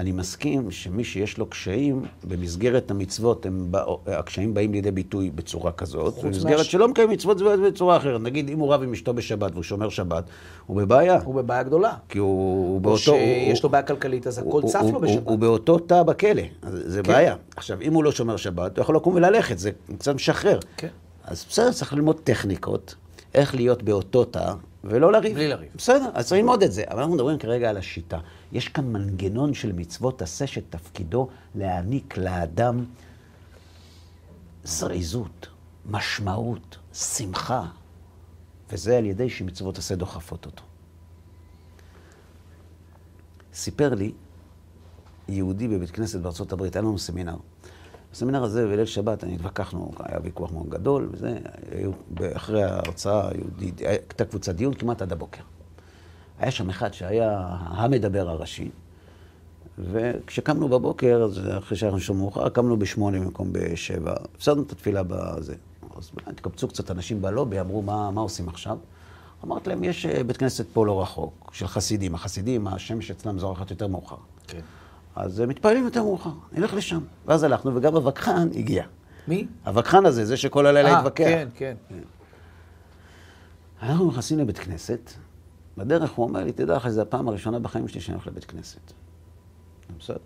[0.00, 5.72] אני מסכים שמי שיש לו קשיים, במסגרת המצוות, הם בא, הקשיים באים לידי ביטוי בצורה
[5.72, 6.72] כזאת, במסגרת מהש...
[6.72, 8.20] שלא מקיים מצוות זה בצורה אחרת.
[8.20, 10.24] נגיד, אם הוא רב עם אשתו בשבת והוא שומר שבת,
[10.66, 11.20] הוא בבעיה.
[11.24, 11.94] הוא בבעיה גדולה.
[12.08, 12.28] כי הוא,
[12.72, 12.94] הוא באותו...
[12.94, 15.22] או שיש הוא, לו בעיה כלכלית, אז הכל צף לו בשבת.
[15.22, 17.12] הוא, הוא באותו תא בכלא, זה כן.
[17.12, 17.36] בעיה.
[17.56, 20.58] עכשיו, אם הוא לא שומר שבת, הוא יכול לקום וללכת, זה קצת משחרר.
[20.76, 20.88] כן.
[21.24, 22.94] אז בסדר, צריך ללמוד טכניקות,
[23.34, 24.52] איך להיות באותו תא.
[24.84, 25.34] ולא לריב.
[25.34, 25.68] בלי לריב.
[25.74, 26.84] בסדר, אז צריך ללמוד את זה.
[26.90, 28.18] אבל אנחנו מדברים כרגע על השיטה.
[28.52, 32.84] יש כאן מנגנון של מצוות עשה שתפקידו להעניק לאדם
[34.64, 35.46] זריזות,
[35.86, 37.66] משמעות, שמחה,
[38.72, 40.62] וזה על ידי שמצוות עשה דוחפות אותו.
[43.54, 44.12] סיפר לי
[45.28, 47.36] יהודי בבית כנסת בארצות הברית, היה לנו סמינר.
[48.12, 51.38] בסמינר הזה, בליל שבת, אני התווכחנו, היה ויכוח מאוד גדול, וזה,
[52.34, 53.28] אחרי ההרצאה
[53.78, 55.42] הייתה קבוצת דיון כמעט עד הבוקר.
[56.38, 58.70] היה שם אחד שהיה המדבר הראשי,
[59.78, 64.14] וכשקמנו בבוקר, אז אחרי שהיה לנו מאוחר, קמנו בשמונה במקום בשבע.
[64.34, 65.54] הפסדנו את התפילה בזה.
[65.96, 68.78] אז התקבצו קצת אנשים בלובי, אמרו, מה, מה עושים עכשיו?
[69.44, 72.14] אמרתי להם, יש אה, בית כנסת פה לא רחוק, של חסידים.
[72.14, 74.16] החסידים, השמש אצלם זורחת יותר מאוחר.
[74.46, 74.60] כן.
[75.20, 77.00] אז מתפללים יותר מאוחר, נלך לשם.
[77.26, 78.84] ואז הלכנו, וגם הווכחן הגיע.
[79.28, 79.46] מי?
[79.66, 81.24] הווכחן הזה, זה שכל הלילה התווכח.
[81.24, 81.96] אה, כן, כן.
[83.82, 85.10] אנחנו נכנסים לבית כנסת,
[85.76, 88.92] בדרך הוא אומר לי, תדע לך, זו הפעם הראשונה בחיים שלי שאני הולך לבית כנסת.
[89.98, 90.18] בסדר.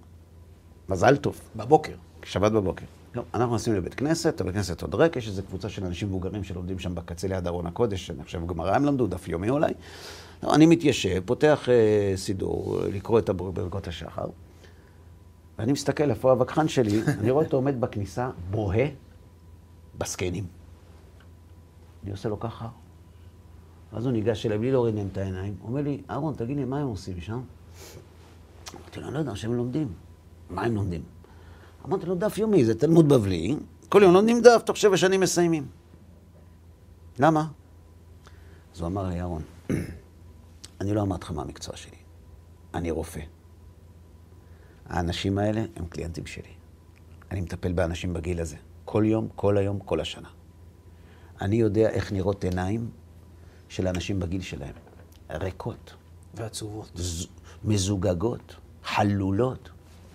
[0.88, 1.40] מזל טוב.
[1.56, 1.92] בבוקר.
[2.24, 2.84] שבת בבוקר.
[3.14, 6.44] לא, אנחנו נכנסים לבית כנסת, הבית כנסת עוד ריק, יש איזו קבוצה של אנשים מבוגרים
[6.44, 9.72] שלומדים שם בקצה ליד ארון הקודש, אני חושב גמרא הם למדו, דף יומי אולי.
[10.42, 14.26] לא, אני מתיישב, פותח אה, סידור, לקרוא את ברכות השחר.
[15.58, 18.86] ואני מסתכל איפה הווכחן שלי, אני רואה אותו עומד בכניסה, בוהה
[19.98, 20.46] בזקנים.
[22.02, 22.68] אני עושה לו ככה,
[23.92, 26.64] ואז הוא ניגש אליי בלי להוריד להם את העיניים, הוא אומר לי, אהרון, תגיד לי,
[26.64, 27.40] מה הם עושים שם?
[28.74, 29.92] אמרתי לו, אני לא יודע, שהם לומדים.
[30.50, 31.02] מה הם לומדים?
[31.88, 33.56] אמרתי לו, דף יומי, זה תלמוד בבלי,
[33.88, 35.66] כל יום לומדים דף, תוך שבע שנים מסיימים.
[37.18, 37.46] למה?
[38.74, 39.42] אז הוא אמר לי, אהרון,
[40.80, 41.96] אני לא אמרתי לך מה המקצוע שלי,
[42.74, 43.20] אני רופא.
[44.86, 46.52] האנשים האלה הם קליינטים שלי.
[47.30, 48.56] אני מטפל באנשים בגיל הזה.
[48.84, 50.28] כל יום, כל היום, כל השנה.
[51.40, 52.90] אני יודע איך נראות עיניים
[53.68, 54.74] של אנשים בגיל שלהם.
[55.30, 55.94] ריקות.
[56.34, 56.90] ועצובות.
[56.94, 57.26] ז...
[57.64, 59.68] מזוגגות, חלולות.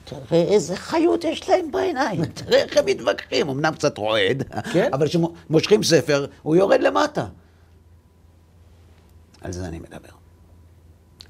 [0.03, 3.49] תראה איזה חיות יש להם בעיניים, תראה איך הם מתווכחים.
[3.49, 4.89] אמנם קצת רועד, כן?
[4.93, 7.27] אבל כשמושכים ספר, הוא יורד למטה.
[9.41, 10.10] על זה אני מדבר.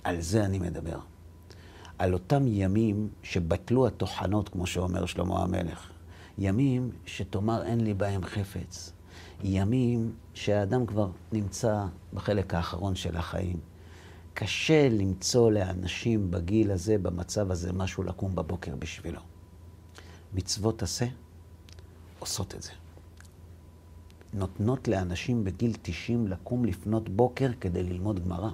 [0.04, 1.00] על זה אני מדבר.
[2.00, 5.92] על אותם ימים שבטלו הטוחנות, כמו שאומר שלמה המלך.
[6.38, 8.94] ימים שתאמר אין לי בהם חפץ.
[9.44, 13.60] ימים שהאדם כבר נמצא בחלק האחרון של החיים.
[14.34, 19.22] קשה למצוא לאנשים בגיל הזה, במצב הזה, משהו לקום בבוקר בשבילו.
[20.34, 21.06] מצוות עשה
[22.20, 22.72] עושות את זה.
[24.34, 28.50] נותנות לאנשים בגיל 90 לקום לפנות בוקר כדי ללמוד גמרא.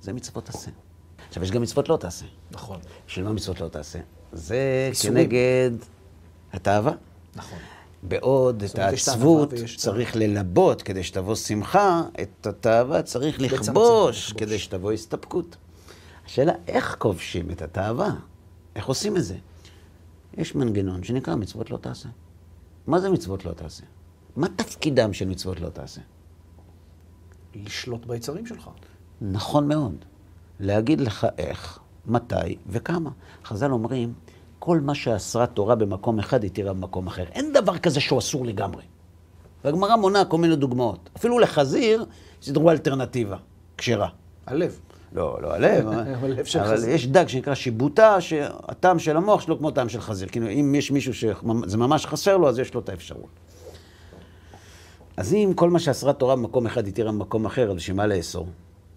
[0.00, 0.70] זה מצוות עשה.
[1.34, 2.26] עכשיו, יש גם מצוות לא תעשה.
[2.50, 2.80] נכון.
[3.06, 3.98] בשביל מה מצוות לא תעשה?
[4.32, 5.70] זה כנגד
[6.52, 6.92] התאווה.
[7.36, 7.58] נכון.
[8.02, 15.56] בעוד את העצבות צריך ללבות כדי שתבוא שמחה, את התאווה צריך לכבוש כדי שתבוא הסתפקות.
[16.26, 18.10] השאלה, איך כובשים את התאווה?
[18.76, 19.36] איך עושים את זה?
[20.36, 22.08] יש מנגנון שנקרא מצוות לא תעשה.
[22.86, 23.84] מה זה מצוות לא תעשה?
[24.36, 26.00] מה תפקידם של מצוות לא תעשה?
[27.54, 28.70] לשלוט ביצרים שלך.
[29.20, 30.04] נכון מאוד.
[30.60, 33.10] להגיד לך איך, מתי וכמה.
[33.44, 34.12] חז"ל אומרים,
[34.58, 37.24] כל מה שאסרה תורה במקום אחד, היא תראה במקום אחר.
[37.32, 38.82] אין דבר כזה שהוא אסור לגמרי.
[39.64, 41.10] והגמרא מונה כל מיני דוגמאות.
[41.16, 42.04] אפילו לחזיר,
[42.42, 43.36] סידרו אלטרנטיבה,
[43.78, 44.08] כשרה.
[44.46, 44.80] הלב.
[45.12, 45.88] לא, לא הלב,
[46.60, 50.28] אבל יש דג שנקרא שיבוטה, שהטעם של המוח שלו כמו טעם של חזיר.
[50.28, 53.30] כאילו, אם יש מישהו שזה ממש חסר לו, אז יש לו את האפשרות.
[55.16, 58.06] אז אם כל מה שאסרה תורה במקום אחד, היא תראה במקום אחר, אז בשביל מה
[58.06, 58.46] לאסור?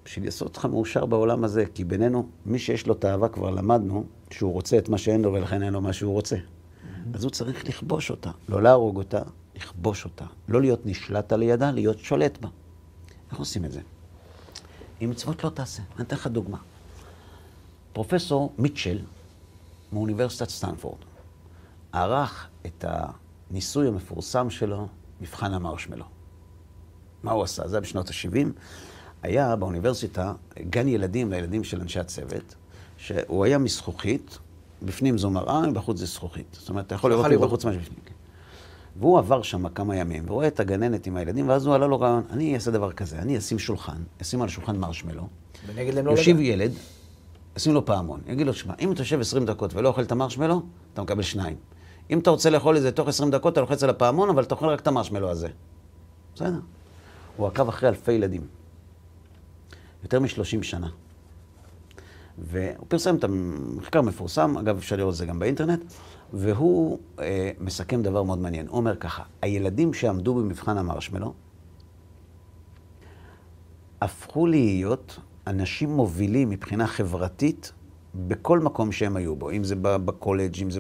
[0.08, 4.54] בשביל לעשות אותך מאושר בעולם הזה, כי בינינו, מי שיש לו תאווה כבר למדנו, שהוא
[4.54, 6.36] רוצה את מה שאין לו ולכן אין לו מה שהוא רוצה.
[6.36, 7.16] Mm-hmm.
[7.16, 9.22] אז הוא צריך לכבוש אותה, לא להרוג אותה,
[9.56, 10.26] לכבוש אותה.
[10.48, 12.50] לא להיות נשלט על ידה, להיות שולט בה.
[13.32, 13.82] איך עושים את זה?
[15.02, 15.84] אם מצוות לא תעשה.
[15.96, 16.58] אני אתן לך דוגמה.
[17.94, 19.00] פרופסור מיטשל
[19.94, 21.00] מאוניברסיטת סטנפורד
[21.92, 24.88] ערך את הניסוי המפורסם שלו,
[25.22, 26.06] מבחן המרשמלו.
[27.24, 27.68] מה הוא עשה?
[27.68, 28.48] זה היה בשנות ה-70.
[29.24, 30.34] היה באוניברסיטה
[30.70, 32.56] גן ילדים לילדים של אנשי הצוות,
[32.98, 34.38] שהוא היה מזכוכית,
[34.82, 36.58] בפנים זו מראה, בחוץ זה זכוכית.
[36.60, 37.44] זאת אומרת, אתה יכול לראות לראות.
[37.44, 38.00] מבחוץ מה שבפנים.
[38.06, 38.14] כן.
[39.00, 42.24] והוא עבר שם כמה ימים, ורואה את הגננת עם הילדים, ואז הוא עלה לו רעיון,
[42.30, 45.28] אני אעשה דבר כזה, אני אשים שולחן, אשים על השולחן מרשמלו,
[46.04, 46.40] לא יושיב.
[46.40, 46.72] ילד,
[47.58, 50.62] אשים לו פעמון, יגיד לו, שמע, אם אתה יושב 20 דקות ולא אוכל את המרשמלו,
[50.94, 51.56] אתה מקבל שניים.
[52.10, 54.56] אם אתה רוצה לאכול את זה תוך 20 דקות, אתה לוחץ על הפעמון, אבל אתה
[54.56, 55.48] אוכל רק את המרשמלו הזה.
[56.36, 56.60] בסדר.
[57.38, 58.42] הוא עקב אחרי אלפי ילדים.
[60.04, 60.90] יותר מ-30 שנה.
[62.38, 65.84] והוא פרסם את המחקר מפורסם, אגב, אפשר לראות את זה גם באינטרנט,
[66.34, 68.68] והוא אה, מסכם דבר מאוד מעניין.
[68.68, 71.34] הוא אומר ככה, הילדים שעמדו במבחן המרשמלו,
[74.02, 77.72] הפכו להיות אנשים מובילים מבחינה חברתית
[78.16, 80.80] בכל מקום שהם היו בו, אם זה בקולג', אם זה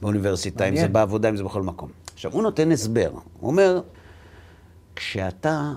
[0.00, 0.92] באוניברסיטה, אם זה מעניין.
[0.92, 1.90] בעבודה, אם זה בכל מקום.
[2.14, 3.10] עכשיו, הוא נותן הסבר.
[3.40, 3.80] הוא אומר,
[4.96, 5.72] כשאתה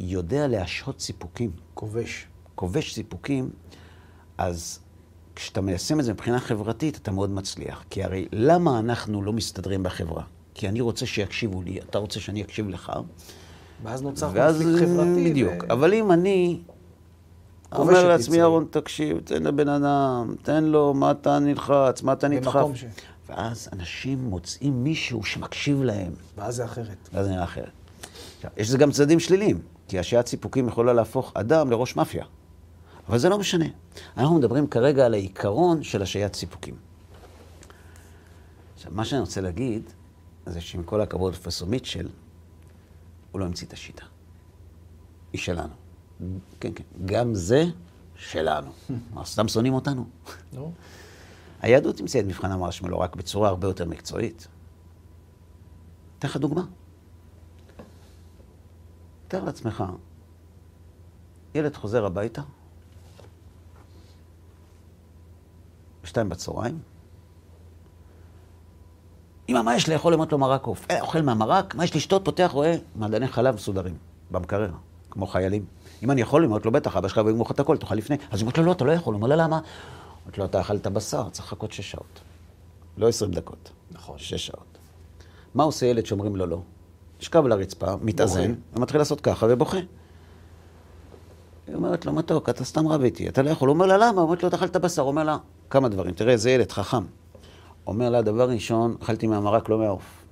[0.00, 2.26] יודע להשהות סיפוקים, כובש.
[2.54, 3.50] כובש סיפוקים,
[4.38, 4.78] אז
[5.36, 7.84] כשאתה מיישם את זה מבחינה חברתית, אתה מאוד מצליח.
[7.90, 10.22] כי הרי למה אנחנו לא מסתדרים בחברה?
[10.54, 12.92] כי אני רוצה שיקשיבו לי, אתה רוצה שאני אקשיב לך,
[13.82, 15.30] ואז נוצר קונפליקט חברתי.
[15.30, 15.64] בדיוק.
[15.68, 16.60] ו- אבל אם אני
[17.74, 18.40] אומר לעצמי.
[18.40, 22.66] אהרון, תקשיב, תן לבן אדם, תן לו, מה אתה נלחץ, מה אתה נדחף.
[22.74, 22.84] ש-
[23.28, 27.08] ואז אנשים מוצאים מישהו שמקשיב להם, ואז זה אחרת.
[27.12, 27.70] ואז זה אחרת.
[28.36, 29.58] עכשיו, יש לזה גם צדדים שליליים,
[29.90, 32.24] כי השעיית סיפוקים יכולה להפוך אדם לראש מאפיה.
[33.08, 33.64] אבל זה לא משנה.
[34.16, 36.76] אנחנו מדברים כרגע על העיקרון של השעיית סיפוקים.
[38.74, 39.82] עכשיו, מה שאני רוצה להגיד,
[40.46, 42.08] זה שעם כל הכבוד לפרופסור מיטשל,
[43.32, 44.04] הוא לא המציא את השיטה.
[45.32, 45.74] היא שלנו.
[46.60, 46.84] כן, כן.
[47.04, 47.64] גם זה
[48.16, 48.70] שלנו.
[49.14, 50.04] מה, סתם שונאים אותנו?
[50.52, 50.72] נו,
[51.62, 54.48] היהדות המציאה את מבחן המרשמלו רק בצורה הרבה יותר מקצועית.
[56.18, 56.62] אתן לך דוגמה.
[59.30, 59.84] תאר לעצמך,
[61.54, 62.42] ילד חוזר הביתה,
[66.02, 66.78] בשתיים בצהריים,
[69.48, 70.14] אמא, מה יש לאכול?
[70.14, 70.86] אומרת לו מרק עוף.
[70.90, 72.24] אה, אוכל מהמרק, מה יש לשתות?
[72.24, 73.96] פותח, רואה מעדני חלב מסודרים,
[74.30, 74.70] במקרר,
[75.10, 75.64] כמו חיילים.
[76.02, 77.94] אם אני יכול, היא אומרת לו, בטח, אבא שלך יבוא לגמור לך את הכל, תאכל
[77.94, 78.16] לפני.
[78.30, 79.14] אז היא אומרת לו, לא, אתה לא יכול.
[79.14, 79.60] הוא אומר לה, למה?
[80.24, 82.20] אומרת לו, אתה אכלת בשר, צריך לחכות שש שעות.
[82.96, 83.70] לא עשרים דקות.
[83.90, 84.18] נכון.
[84.18, 84.78] שש שעות.
[85.54, 86.60] מה עושה ילד שאומרים לו לא?
[87.20, 89.78] נשכב על הרצפה, מתאזן, ומתחיל לעשות ככה ובוכה.
[91.66, 93.68] היא אומרת לו, מתוק, אתה סתם רב איתי, אתה לא יכול.
[93.68, 94.20] הוא אומר לה, למה?
[94.22, 95.02] אומרת לו, אתה אכלת בשר.
[95.02, 95.36] הוא אומר לה,
[95.70, 96.14] כמה דברים.
[96.14, 97.04] תראה, זה ילד חכם.
[97.86, 100.24] אומר לה, דבר ראשון, אכלתי מהמרק, לא מהעוף.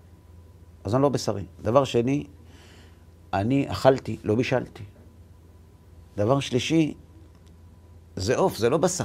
[0.84, 1.44] אז אני לא בשרי.
[1.62, 2.24] דבר שני,
[3.32, 4.82] אני אכלתי, לא בישלתי.
[6.16, 6.94] דבר שלישי,
[8.16, 9.04] זה עוף, זה לא בשר.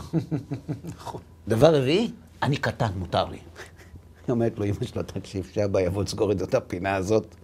[0.95, 1.21] נכון.
[1.47, 2.11] דבר רביעי,
[2.43, 3.37] אני קטן, מותר לי.
[4.27, 7.35] היא אומרת לו, אמא שלו, תקשיב, שאבא יבוא לסגור את אותה פינה הזאת,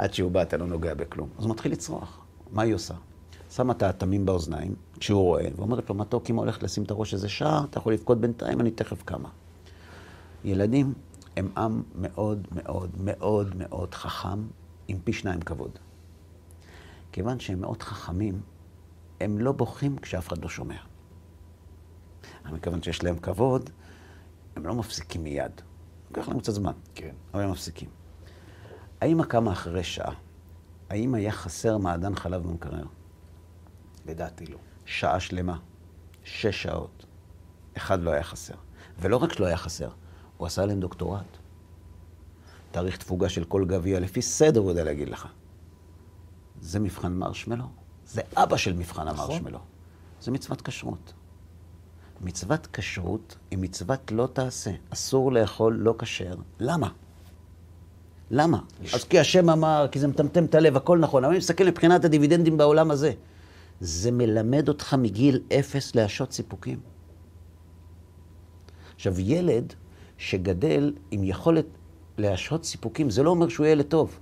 [0.00, 1.28] עד שהוא בא, אתה לא נוגע בכלום.
[1.38, 2.18] אז הוא מתחיל לצרוח.
[2.50, 2.94] מה היא עושה?
[3.50, 7.28] שמה את האטמים באוזניים, כשהוא רואה, ואומרת לו, מתוק, אמא הולכת לשים את הראש איזה
[7.28, 9.28] שעה, אתה יכול לבכות בינתיים, אני תכף קמה.
[10.44, 10.94] ילדים
[11.36, 14.42] הם עם מאוד מאוד מאוד מאוד חכם,
[14.88, 15.78] עם פי שניים כבוד.
[17.12, 18.40] כיוון שהם מאוד חכמים,
[19.20, 20.76] הם לא בוכים כשאף אחד לא שומע.
[22.44, 23.70] אבל מכיוון שיש להם כבוד,
[24.56, 25.52] הם לא מפסיקים מיד.
[26.10, 27.14] לוקח להם קצת זמן, כן.
[27.34, 27.99] אבל הם מפסיקים.
[29.00, 30.14] האמא קמה אחרי שעה.
[30.90, 32.84] האם היה חסר מעדן חלב במקרר?
[34.06, 34.58] לדעתי לא.
[34.84, 35.58] שעה שלמה,
[36.24, 37.06] שש שעות.
[37.76, 38.54] אחד לא היה חסר.
[38.98, 39.90] ולא רק שלא היה חסר,
[40.36, 41.36] הוא עשה להם דוקטורט.
[42.70, 45.28] תאריך תפוגה של כל גביע, לפי סדר הוא יודע להגיד לך.
[46.60, 47.64] זה מבחן מרשמלו?
[48.06, 49.30] זה אבא של מבחן נכון.
[49.30, 49.58] המרשמלו.
[50.20, 51.12] זה מצוות כשרות.
[52.20, 54.70] מצוות כשרות היא מצוות לא תעשה.
[54.90, 56.34] אסור לאכול לא כשר.
[56.60, 56.90] למה?
[58.30, 58.58] למה?
[58.94, 61.24] אז כי השם אמר, כי זה מטמטם את הלב, הכל נכון.
[61.24, 63.12] אבל אני מסתכל מבחינת הדיבידנדים בעולם הזה.
[63.80, 66.80] זה מלמד אותך מגיל אפס להשעות סיפוקים.
[68.94, 69.72] עכשיו, ילד
[70.18, 71.66] שגדל עם יכולת
[72.18, 74.18] להשעות סיפוקים, זה לא אומר שהוא ילד טוב.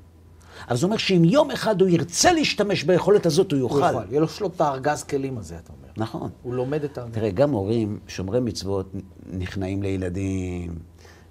[0.68, 3.92] אבל זה אומר שאם יום אחד הוא ירצה להשתמש ביכולת הזאת, הוא הוא יוכל.
[3.92, 4.10] יוכל.
[4.10, 5.88] יהיה לו את הארגז כלים הזה, אתה אומר.
[5.96, 6.30] נכון.
[6.42, 7.14] הוא לומד את הארגז.
[7.14, 8.92] תראה, גם הורים שומרי מצוות
[9.32, 10.74] נכנעים לילדים,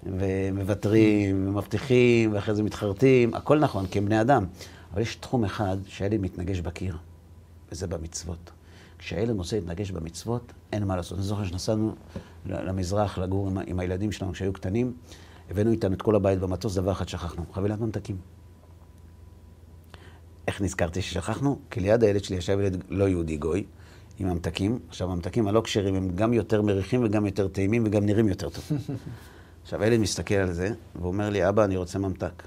[0.02, 4.46] ומוותרים, ומבטיחים, ואחרי זה מתחרטים, הכל נכון, כי הם בני אדם.
[4.92, 6.96] אבל יש תחום אחד שהילד מתנגש בקיר,
[7.72, 8.50] וזה במצוות.
[8.98, 11.18] כשהילד רוצה להתנגש במצוות, אין מה לעשות.
[11.18, 11.94] אני זוכר שנסענו
[12.46, 14.92] למזרח לגור עם, עם הילדים שלנו כשהיו קטנים,
[15.50, 18.16] הבאנו איתנו את כל הבית במטוס, דבר אחד שכחנו, חבילת ממתקים.
[20.48, 21.58] איך נזכרתי ששכחנו?
[21.70, 23.64] כי ליד הילד שלי ישב ילד לא יהודי גוי,
[24.18, 24.78] עם ממתקים.
[24.88, 28.64] עכשיו, הממתקים הלא כשרים הם גם יותר מריחים וגם יותר טעימים וגם נראים יותר טוב.
[29.68, 30.70] עכשיו, הילד מסתכל על זה
[31.02, 32.42] ואומר לי, אבא, אני רוצה ממתק.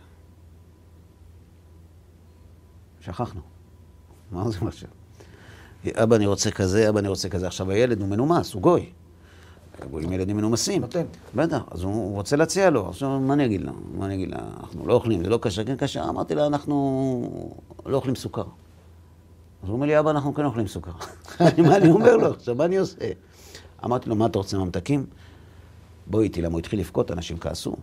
[3.01, 3.41] שכחנו.
[4.31, 4.89] מה זה עכשיו?
[6.03, 7.47] אבא, אני רוצה כזה, אבא, אני רוצה כזה.
[7.47, 8.89] עכשיו, הילד הוא מנומס, הוא גוי.
[9.91, 10.81] גויים ילדים מנומסים.
[10.81, 11.05] נותן.
[11.35, 12.89] בטח, אז הוא הוא רוצה להציע לו.
[12.89, 13.71] עכשיו, מה אני אגיד לה?
[13.93, 14.39] מה אני אגיד לה?
[14.59, 16.09] אנחנו לא אוכלים, זה לא כשר, כן כשר.
[16.09, 17.53] אמרתי לה, אנחנו
[17.85, 18.45] לא אוכלים סוכר.
[19.63, 20.91] אז הוא אומר לי, אבא, אנחנו כן אוכלים סוכר.
[21.67, 22.31] מה אני אומר לו?
[22.31, 23.11] עכשיו, מה אני עושה?
[23.85, 25.05] אמרתי לו, מה אתה רוצה ממתקים?
[26.07, 27.75] בוא איתי, למה הוא התחיל לבכות, אנשים כעסו.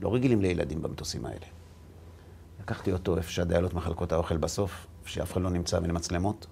[0.00, 1.46] לא רגילים לילדים במטוסים האלה.
[2.60, 6.46] לקחתי אותו איפה שהדיילות מחלקות האוכל בסוף, איפה שאף אחד לא נמצא מן המצלמות.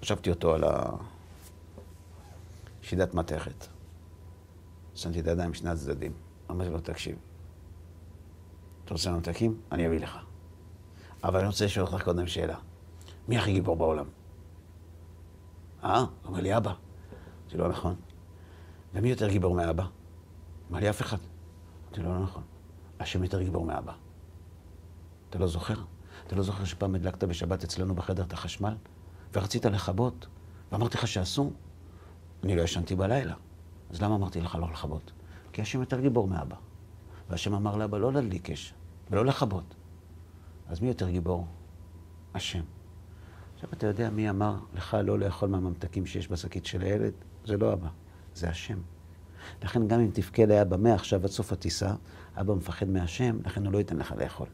[0.00, 0.64] הושבתי אותו על
[2.82, 3.66] השידת מתכת.
[4.94, 6.12] שמתי את הידיים משני הצדדים.
[6.50, 7.16] אמרתי לו, תקשיב,
[8.84, 9.60] אתה רוצה ממתקים?
[9.72, 10.18] אני אביא לך.
[11.24, 12.56] אבל אני רוצה לשאול אותך קודם שאלה.
[13.28, 14.06] מי הכי גיבור בעולם?
[15.84, 16.04] אה?
[16.24, 16.72] אומר לי, אבא.
[17.42, 17.94] אמרתי לו, נכון.
[18.94, 19.86] ומי יותר גיבור מאבא?
[20.70, 21.16] אמר לי, אף אחד.
[21.84, 22.42] אמרתי לו, לא נכון.
[23.00, 23.92] השם יותר גיבור מאבא.
[25.30, 25.74] אתה לא זוכר?
[26.26, 28.74] אתה לא זוכר שפעם הדלקת בשבת אצלנו בחדר את החשמל?
[29.34, 30.26] ורצית לכבות?
[30.72, 31.52] ואמרתי לך שאסור?
[32.44, 33.34] אני לא ישנתי בלילה.
[33.90, 35.12] אז למה אמרתי לך לא לכבות?
[35.52, 36.56] כי השם יותר גיבור מאבא.
[37.30, 38.74] והשם אמר לאבא לא להדליק אש
[39.10, 39.74] ולא לכבות.
[40.68, 41.46] אז מי יותר גיבור?
[42.34, 42.62] השם.
[43.54, 47.12] עכשיו, אתה יודע מי אמר לך לא לאכול מהממתקים שיש בשקית של הילד?
[47.44, 47.88] זה לא אבא,
[48.34, 48.78] זה השם.
[49.62, 51.90] לכן גם אם תבכה לאבא מעכשיו עד סוף הטיסה,
[52.36, 54.46] אבא מפחד מהשם, לכן הוא לא ייתן לך לאכול.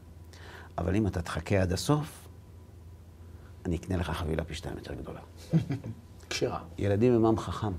[0.77, 2.27] אבל אם אתה תחכה עד הסוף,
[3.65, 5.19] אני אקנה לך חבילה פי שתיים יותר גדולה.
[6.29, 6.59] כשרה.
[6.77, 7.71] ילדים הם עם חכם.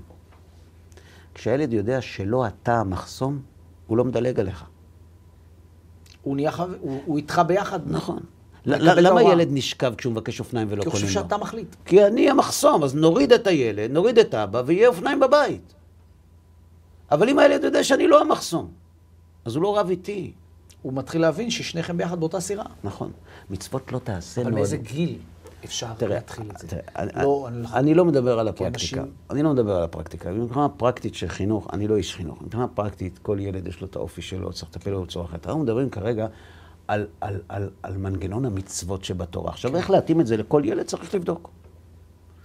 [1.33, 3.41] כשהילד יודע שלא אתה המחסום,
[3.87, 4.65] הוא לא מדלג עליך.
[6.21, 7.79] הוא נהיה חבר, הוא, הוא איתך ביחד.
[7.91, 8.19] נכון.
[8.65, 9.23] למה.
[9.23, 11.25] ילד נשכב כשהוא מבקש אופניים ולא כי הוא קונים חושב לו?
[11.25, 11.75] שאתה מחליט.
[11.85, 15.73] כי אני המחסום, אז נוריד את הילד, נוריד את אבא, ויהיה אופניים בבית.
[17.11, 18.67] אבל אם הילד יודע שאני לא המחסום,
[19.45, 20.31] אז הוא לא רב איתי.
[20.81, 22.65] הוא מתחיל להבין ששניכם ביחד באותה סירה.
[22.83, 23.11] נכון.
[23.49, 24.59] מצוות לא תעשה אבל מאוד.
[24.59, 25.17] מאיזה גיל
[25.65, 26.67] אפשר תראה, להתחיל את זה?
[26.67, 29.01] תראה, אני- לא, אני- אני לא מדבר על הפרקטיקה.
[29.01, 30.31] אנשים- אני לא מדבר על הפרקטיקה.
[30.31, 32.41] מבחינה פרקטית של חינוך, אני לא איש חינוך.
[32.41, 35.45] מבחינה פרקטית, כל ילד יש לו את האופי שלו, צריך לטפל בו בצורה אחרת.
[35.47, 36.27] אנחנו מדברים כרגע
[36.87, 39.49] על, על, על, על מנגנון המצוות שבתורה.
[39.51, 41.49] עכשיו, איך להתאים את זה לכל ילד צריך לבדוק.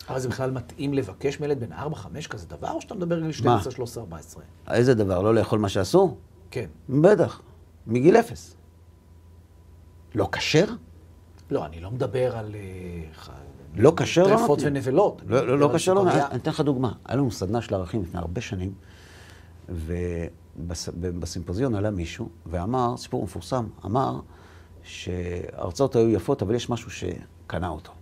[0.08, 3.32] אבל זה בכלל מתאים לבקש מילד בן 4-5 כזה דבר, או שאתה מדבר על גיל
[3.32, 4.42] 12, 13, 14?
[4.70, 6.18] איזה דבר, לא לאכול מה שאסור?
[6.50, 6.66] כן.
[6.88, 7.40] בטח,
[7.86, 8.56] מגיל אפס.
[10.14, 10.64] לא כשר?
[11.50, 12.54] לא, אני לא מדבר על...
[12.54, 13.34] אה,
[13.76, 14.58] לא כשר לא טרפות.
[14.62, 15.22] ונבלות.
[15.26, 16.04] לא, לא, לא כשר לא.
[16.04, 16.22] נותנים.
[16.30, 16.92] אני אתן לך דוגמה.
[17.04, 18.74] היה לנו סדנה של ערכים לפני הרבה שנים,
[20.96, 24.20] ובסימפוזיון עלה מישהו ואמר, סיפור מפורסם, אמר
[24.82, 27.92] שההרצאות היו יפות, אבל יש משהו שקנה אותו.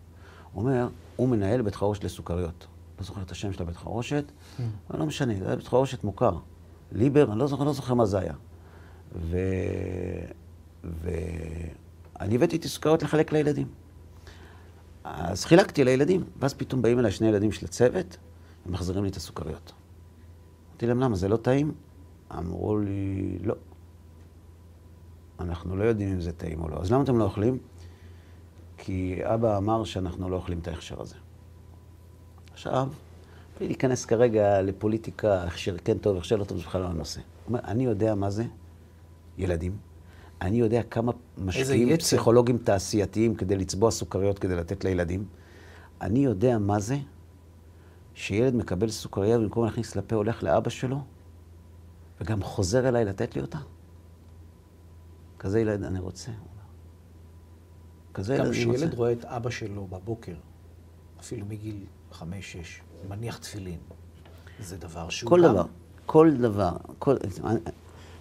[0.52, 2.66] הוא אומר, הוא מנהל בית חרושת לסוכריות.
[2.98, 4.32] לא זוכר את השם של הבית חרושת,
[4.90, 6.38] אבל לא משנה, זה היה בית חרושת מוכר.
[6.92, 8.34] ליבר, אני לא זוכר, לא זוכר מה זה היה.
[9.14, 9.38] ו...
[10.84, 13.68] ואני הבאתי איתי סוכריות לחלק לילדים.
[15.04, 18.16] אז חילקתי לילדים, ואז פתאום באים אליי שני ילדים של הצוות,
[18.66, 19.72] ומחזירים לי את הסוכריות.
[20.70, 21.72] אמרתי להם, למה, זה לא טעים?
[22.38, 23.54] אמרו לי, לא.
[25.40, 26.76] אנחנו לא יודעים אם זה טעים או לא.
[26.76, 27.58] אז למה אתם לא אוכלים?
[28.84, 31.14] כי אבא אמר שאנחנו לא אוכלים את ההכשר הזה.
[32.52, 32.88] עכשיו,
[33.56, 37.20] בלי להיכנס כרגע לפוליטיקה, הכשר כן טוב, הכשר לא טוב, זה בכלל לא הנושא.
[37.20, 38.44] הוא אומר, אני יודע מה זה
[39.38, 39.76] ילדים,
[40.40, 41.96] אני יודע כמה משקיעים.
[41.96, 45.24] פסיכולוגים תעשייתיים כדי לצבוע סוכריות כדי לתת לילדים.
[46.00, 46.98] אני יודע מה זה
[48.14, 51.00] שילד מקבל סוכריה ובמקום להכניס לפה הולך לאבא שלו,
[52.20, 53.58] וגם חוזר אליי לתת לי אותה.
[55.38, 56.30] כזה ילד אני רוצה.
[58.14, 58.76] כזה גם ילד רוצה.
[58.76, 60.34] כשילד רואה את אבא שלו בבוקר,
[61.20, 61.76] אפילו מגיל
[62.12, 62.22] 5-6,
[63.08, 63.78] מניח תפילין,
[64.60, 65.52] זה דבר שהוא כל גם...
[65.52, 65.64] דבר,
[66.06, 67.16] כל דבר, כל...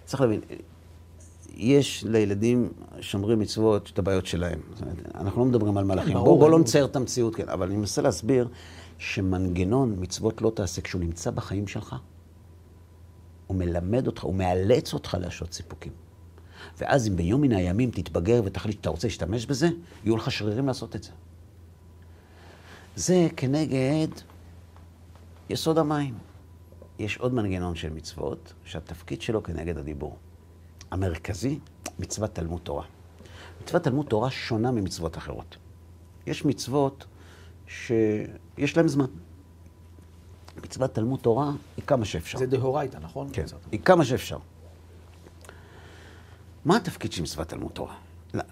[0.06, 0.42] צריך להבין,
[1.54, 2.70] יש לילדים
[3.02, 4.60] שומרי מצוות את הבעיות שלהם.
[4.74, 6.14] זאת אומרת, אנחנו לא מדברים על מלאכים.
[6.14, 8.48] ברור, בואו בוא לא נצייר את המציאות, כן, אבל אני מנסה להסביר
[8.98, 11.96] שמנגנון מצוות לא תעשה כשהוא נמצא בחיים שלך,
[13.48, 15.92] הוא מלמד אותך, הוא מאלץ אותך להשעות סיפוקים.
[16.78, 19.70] ואז אם ביום מן הימים תתבגר ותחליט שאתה רוצה להשתמש בזה,
[20.04, 21.10] יהיו לך שרירים לעשות את זה.
[22.96, 24.08] זה כנגד
[25.50, 26.14] יסוד המים.
[27.00, 30.18] יש עוד מנגנון של מצוות, שהתפקיד שלו כנגד הדיבור.
[30.92, 31.60] המרכזי,
[32.00, 32.86] מצוות תלמוד תורה.
[33.64, 35.58] מצוות תלמוד תורה שונה ממצוות אחרות.
[36.28, 37.06] יש מצוות
[37.68, 39.06] שיש להן זמן.
[40.64, 42.38] מצוות תלמוד תורה היא כמה שאפשר.
[42.38, 43.30] זה דהורייתא, נכון?
[43.34, 43.46] כן.
[43.72, 44.38] היא כמה שאפשר.
[46.66, 47.94] מה התפקיד של מצוות תלמוד תורה?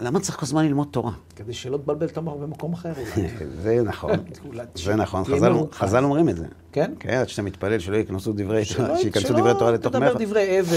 [0.00, 1.12] למה צריך כל הזמן ללמוד תורה?
[1.36, 2.92] כדי שלא תבלבל את המוח במקום אחר.
[3.62, 4.10] זה נכון,
[4.84, 5.78] זה נכון, חז"ל- מרוכז.
[5.78, 6.46] חז"ל אומרים את זה.
[6.72, 6.92] כן?
[7.00, 10.20] כן, עד שאתה מתפלל שלא ייכנסו דברי שלא- שייכנסו שלא דברי תורה לתוך תדבר מח.
[10.20, 10.76] דברי אבל.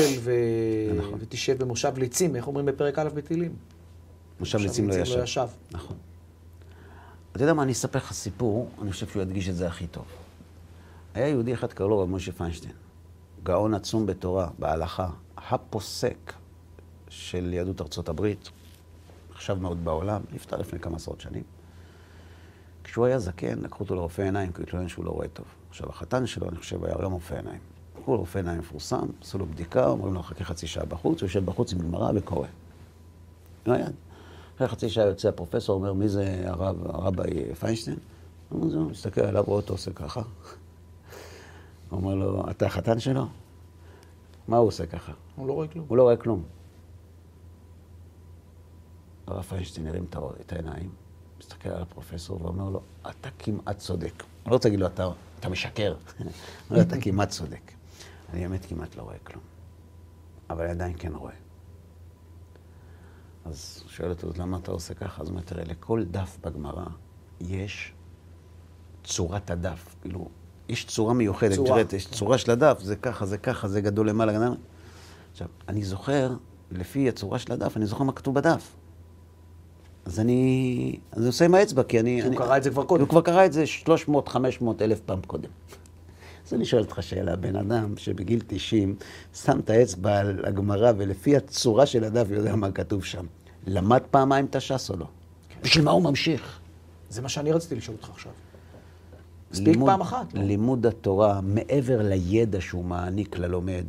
[0.98, 1.20] נכון.
[1.22, 3.52] ותשב במושב ליצים, איך אומרים בפרק א' בתהילים?
[4.40, 5.20] מושב ליצים לא ישב.
[5.24, 5.48] ישב.
[5.72, 5.96] נכון.
[7.36, 10.06] אתה יודע מה, אני אספר לך סיפור, אני חושב שהוא ידגיש את זה הכי טוב.
[11.16, 12.74] היה יהודי אחד, קראו לו רב משה פיינשטיין.
[13.44, 16.34] גאון עצום בתורה, בהלכה, הפוסק
[17.14, 18.49] של יהדות ארצות הברית,
[19.32, 21.43] נחשב מאוד בעולם, נפטר לפני כמה עשרות שנים.
[22.84, 25.45] כשהוא היה זקן, לקחו אותו לרופא עיניים, כי הוא התלונן שהוא לא רואה טוב.
[25.70, 27.59] עכשיו, החתן שלו, אני חושב, היה גם רופא עיניים.
[27.99, 31.28] לקחו לו רופא עיניים מפורסם, עשו לו בדיקה, אומרים לו, חכה חצי שעה בחוץ, הוא
[31.28, 32.47] יושב בחוץ עם גמרא וקורא.
[33.66, 33.93] לא יד.
[34.55, 37.97] אחרי חצי שעה יוצא הפרופסור, אומר, מי זה הרב, הרבי פיינשטיין?
[38.51, 40.22] אומר, זהו, מסתכל עליו, רואה אותו עושה ככה.
[41.89, 43.26] הוא אומר לו, אתה החתן שלו?
[44.47, 45.11] מה הוא עושה ככה?
[45.36, 45.86] הוא לא רואה כלום.
[45.88, 46.43] הוא לא רואה כלום.
[49.28, 50.06] הרב פיינשטיין הרים
[50.42, 50.90] את העיניים,
[51.40, 54.14] מסתכל על הפרופסור ואומר לו, אתה כמעט צודק.
[54.44, 55.10] אני לא רוצה להגיד לו, אתה,
[55.40, 55.96] אתה משקר.
[56.70, 57.72] אומר, אתה כמעט צודק.
[58.34, 59.44] אני באמת כמעט לא רואה כלום.
[60.50, 61.34] אבל עדיין כן רואה.
[63.46, 65.22] אז הוא שואל אותו, למה אתה עושה ככה?
[65.22, 66.86] אז הוא אומר, תראה, לכל דף בגמרא
[67.42, 67.94] יש
[69.04, 69.96] צורת הדף.
[70.02, 70.30] כאילו,
[70.70, 71.56] יש צורה מיוחדת.
[71.56, 71.84] צורה.
[71.84, 74.50] תראה, יש צורה של הדף, זה ככה, זה ככה, זה גדול למעלה.
[75.32, 76.36] עכשיו, אני זוכר,
[76.72, 78.76] לפי הצורה של הדף, אני זוכר מה כתוב בדף.
[80.06, 82.16] אז אני, אז אני עושה עם האצבע, כי אני...
[82.16, 83.01] כי הוא אני, קרא את זה כבר קודם.
[83.01, 85.49] הוא כבר קרא את זה 300, 500 אלף פעם קודם.
[86.47, 88.95] אז אני שואל אותך שאלה, בן אדם שבגיל 90
[89.34, 93.26] שם את האצבע על הגמרא ולפי הצורה של הדף יודע מה כתוב שם,
[93.68, 95.06] למד פעמיים את הש"ס או לא?
[95.64, 96.60] בשביל מה הוא ממשיך?
[97.10, 98.32] זה מה שאני רציתי לשאול אותך עכשיו.
[99.51, 100.34] מספיק פעם אחת.
[100.34, 100.43] לא?
[100.43, 103.86] לימוד התורה, מעבר לידע שהוא מעניק ללומד,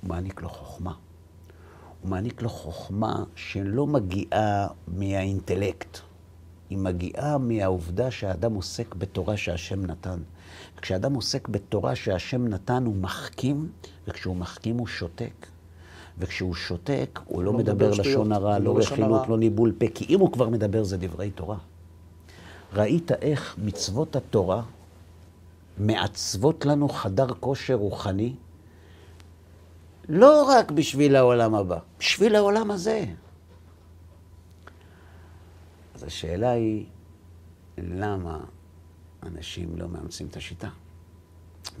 [0.00, 0.92] הוא מעניק לו חוכמה.
[2.02, 5.98] הוא מעניק לו חוכמה שלא מגיעה מהאינטלקט,
[6.70, 10.18] היא מגיעה מהעובדה שהאדם עוסק בתורה שהשם נתן.
[10.80, 13.68] כשאדם עוסק בתורה שהשם נתן, הוא מחכים,
[14.08, 15.46] וכשהוא מחכים הוא שותק.
[16.18, 19.28] וכשהוא שותק, הוא לא, לא מדבר מדבר שטויות, לשון הרע, לא לא רכילות.
[19.28, 21.58] לא ניבול פה, כי אם הוא כבר מדבר זה דברי תורה.
[22.72, 24.62] ראית איך מצוות התורה
[25.78, 28.34] מעצבות לנו חדר כושר רוחני,
[30.10, 33.04] לא רק בשביל העולם הבא, בשביל העולם הזה.
[35.94, 36.86] אז השאלה היא,
[37.78, 38.44] למה
[39.22, 40.68] אנשים לא מאמצים את השיטה?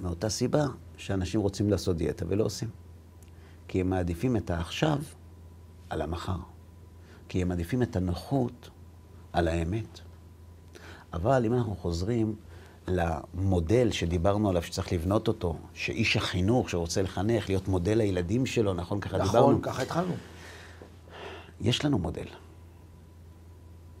[0.02, 0.64] מאותה סיבה
[0.96, 2.68] שאנשים רוצים לעשות דיאטה ולא עושים.
[3.68, 4.98] כי הם מעדיפים את העכשיו
[5.90, 6.38] על המחר.
[7.28, 8.70] כי הם מעדיפים את הנוחות
[9.32, 10.00] על האמת.
[11.12, 12.34] אבל אם אנחנו חוזרים
[12.88, 19.00] למודל שדיברנו עליו, שצריך לבנות אותו, שאיש החינוך שרוצה לחנך, להיות מודל לילדים שלו, נכון?
[19.00, 19.50] ככה דיברנו.
[19.50, 20.14] נכון, ככה התחלנו.
[21.60, 22.26] יש לנו מודל.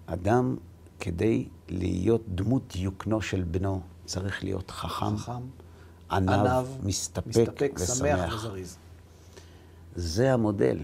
[0.06, 0.56] אדם,
[1.00, 5.32] כדי להיות דמות דיוקנו של בנו, צריך להיות חכם, חכם,
[6.10, 8.34] עניו, עניו, מסתפק, מסתפק, שמח ושמח.
[8.34, 8.76] וזריז.
[9.96, 10.78] זה המודל.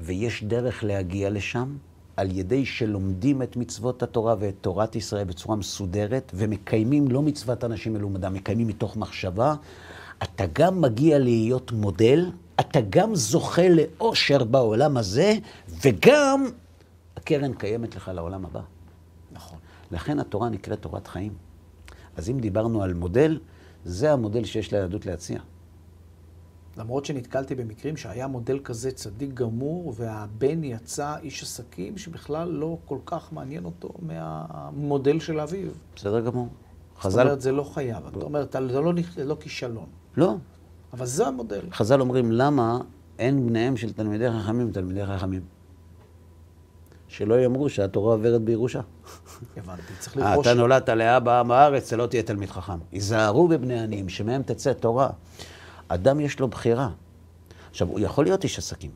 [0.00, 1.76] ויש דרך להגיע לשם
[2.20, 7.92] על ידי שלומדים את מצוות התורה ואת תורת ישראל בצורה מסודרת, ומקיימים לא מצוות אנשים
[7.92, 9.54] מלומדם, מקיימים מתוך מחשבה.
[10.22, 15.34] אתה גם מגיע להיות מודל, אתה גם זוכה לאושר בעולם הזה,
[15.84, 16.46] וגם
[17.16, 18.60] הקרן קיימת לך לעולם הבא.
[19.32, 19.58] נכון.
[19.90, 21.32] לכן התורה נקראת תורת חיים.
[22.16, 23.38] אז אם דיברנו על מודל,
[23.84, 25.40] זה המודל שיש ליהדות להציע.
[26.76, 32.98] למרות שנתקלתי במקרים שהיה מודל כזה צדיק גמור, והבן יצא איש עסקים שבכלל לא כל
[33.06, 35.70] כך מעניין אותו מהמודל של אביו.
[35.96, 36.48] בסדר גמור.
[36.94, 37.20] זאת חז"ל...
[37.22, 38.06] אומרת, זה לא חייב.
[38.06, 38.92] אתה אומר, אתה- זה לא,
[39.24, 39.86] לא כישלון.
[40.16, 40.34] לא.
[40.92, 41.60] אבל זה המודל.
[41.72, 42.80] חז"ל אומרים, למה
[43.18, 45.42] אין בניהם של תלמידי חכמים תלמידי חכמים?
[47.08, 48.80] שלא יאמרו שהתורה עוברת בירושה.
[49.56, 50.46] הבנתי, צריך אה, לראש...
[50.46, 52.78] אתה נולדת לאבא עם הארץ, זה לא תהיה תלמיד חכם.
[52.92, 55.10] היזהרו בבני עניים, שמהם תצא תורה.
[55.94, 56.88] אדם יש לו בחירה.
[57.70, 58.90] עכשיו, הוא יכול להיות איש עסקים,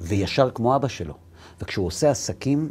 [0.00, 1.14] וישר כמו אבא שלו.
[1.60, 2.70] וכשהוא עושה עסקים,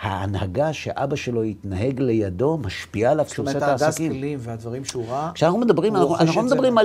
[0.00, 4.12] ההנהגה שאבא שלו יתנהג לידו משפיעה עליו זאת כשהוא עושה אומרת, את הארגז העסקים.
[4.12, 6.78] כלים והדברים שהוא ראה, כשאנחנו מדברים, אנחנו לא זה מדברים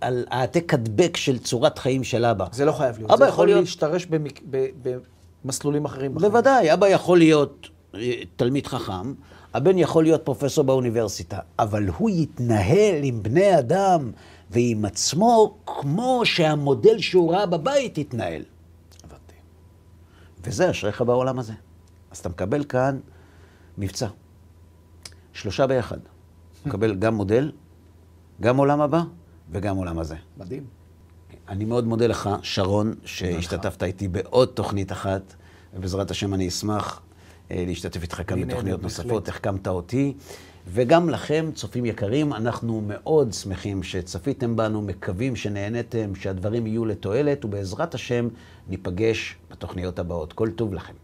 [0.00, 2.46] על- העתק הדבק של צורת חיים של אבא.
[2.52, 3.10] זה לא חייב להיות.
[3.10, 4.66] אבא זה יכול יכול להיות- להשתרש במק- ב-
[5.44, 6.14] במסלולים אחרים.
[6.14, 8.00] בוודאי, אבא יכול להיות אה,
[8.36, 9.12] תלמיד חכם,
[9.54, 14.10] הבן יכול להיות פרופסור באוניברסיטה, אבל הוא יתנהל עם בני אדם
[14.52, 18.42] ועם עצמו כמו שהמודל שהוא ראה בבית יתנהל.
[19.04, 19.34] הבנתי.
[20.44, 21.52] וזה אשריך בעולם הזה.
[22.10, 23.00] אז אתה מקבל כאן
[23.78, 24.06] מבצע.
[25.32, 25.98] שלושה ביחד.
[26.66, 27.52] מקבל גם מודל,
[28.40, 29.02] גם עולם הבא
[29.50, 30.16] וגם עולם הזה.
[30.36, 30.64] מדהים.
[31.48, 35.34] אני מאוד מודה לך, שרון, שהשתתפת איתי בעוד תוכנית אחת,
[35.74, 37.02] ובעזרת השם אני אשמח
[37.50, 38.82] אה, להשתתף איתך כאן בתוכניות.
[38.82, 40.14] נוספות, החכמת אותי.
[40.66, 47.94] וגם לכם, צופים יקרים, אנחנו מאוד שמחים שצפיתם בנו, מקווים שנהניתם, שהדברים יהיו לתועלת, ובעזרת
[47.94, 48.28] השם
[48.68, 50.32] ניפגש בתוכניות הבאות.
[50.32, 51.01] כל טוב לכם.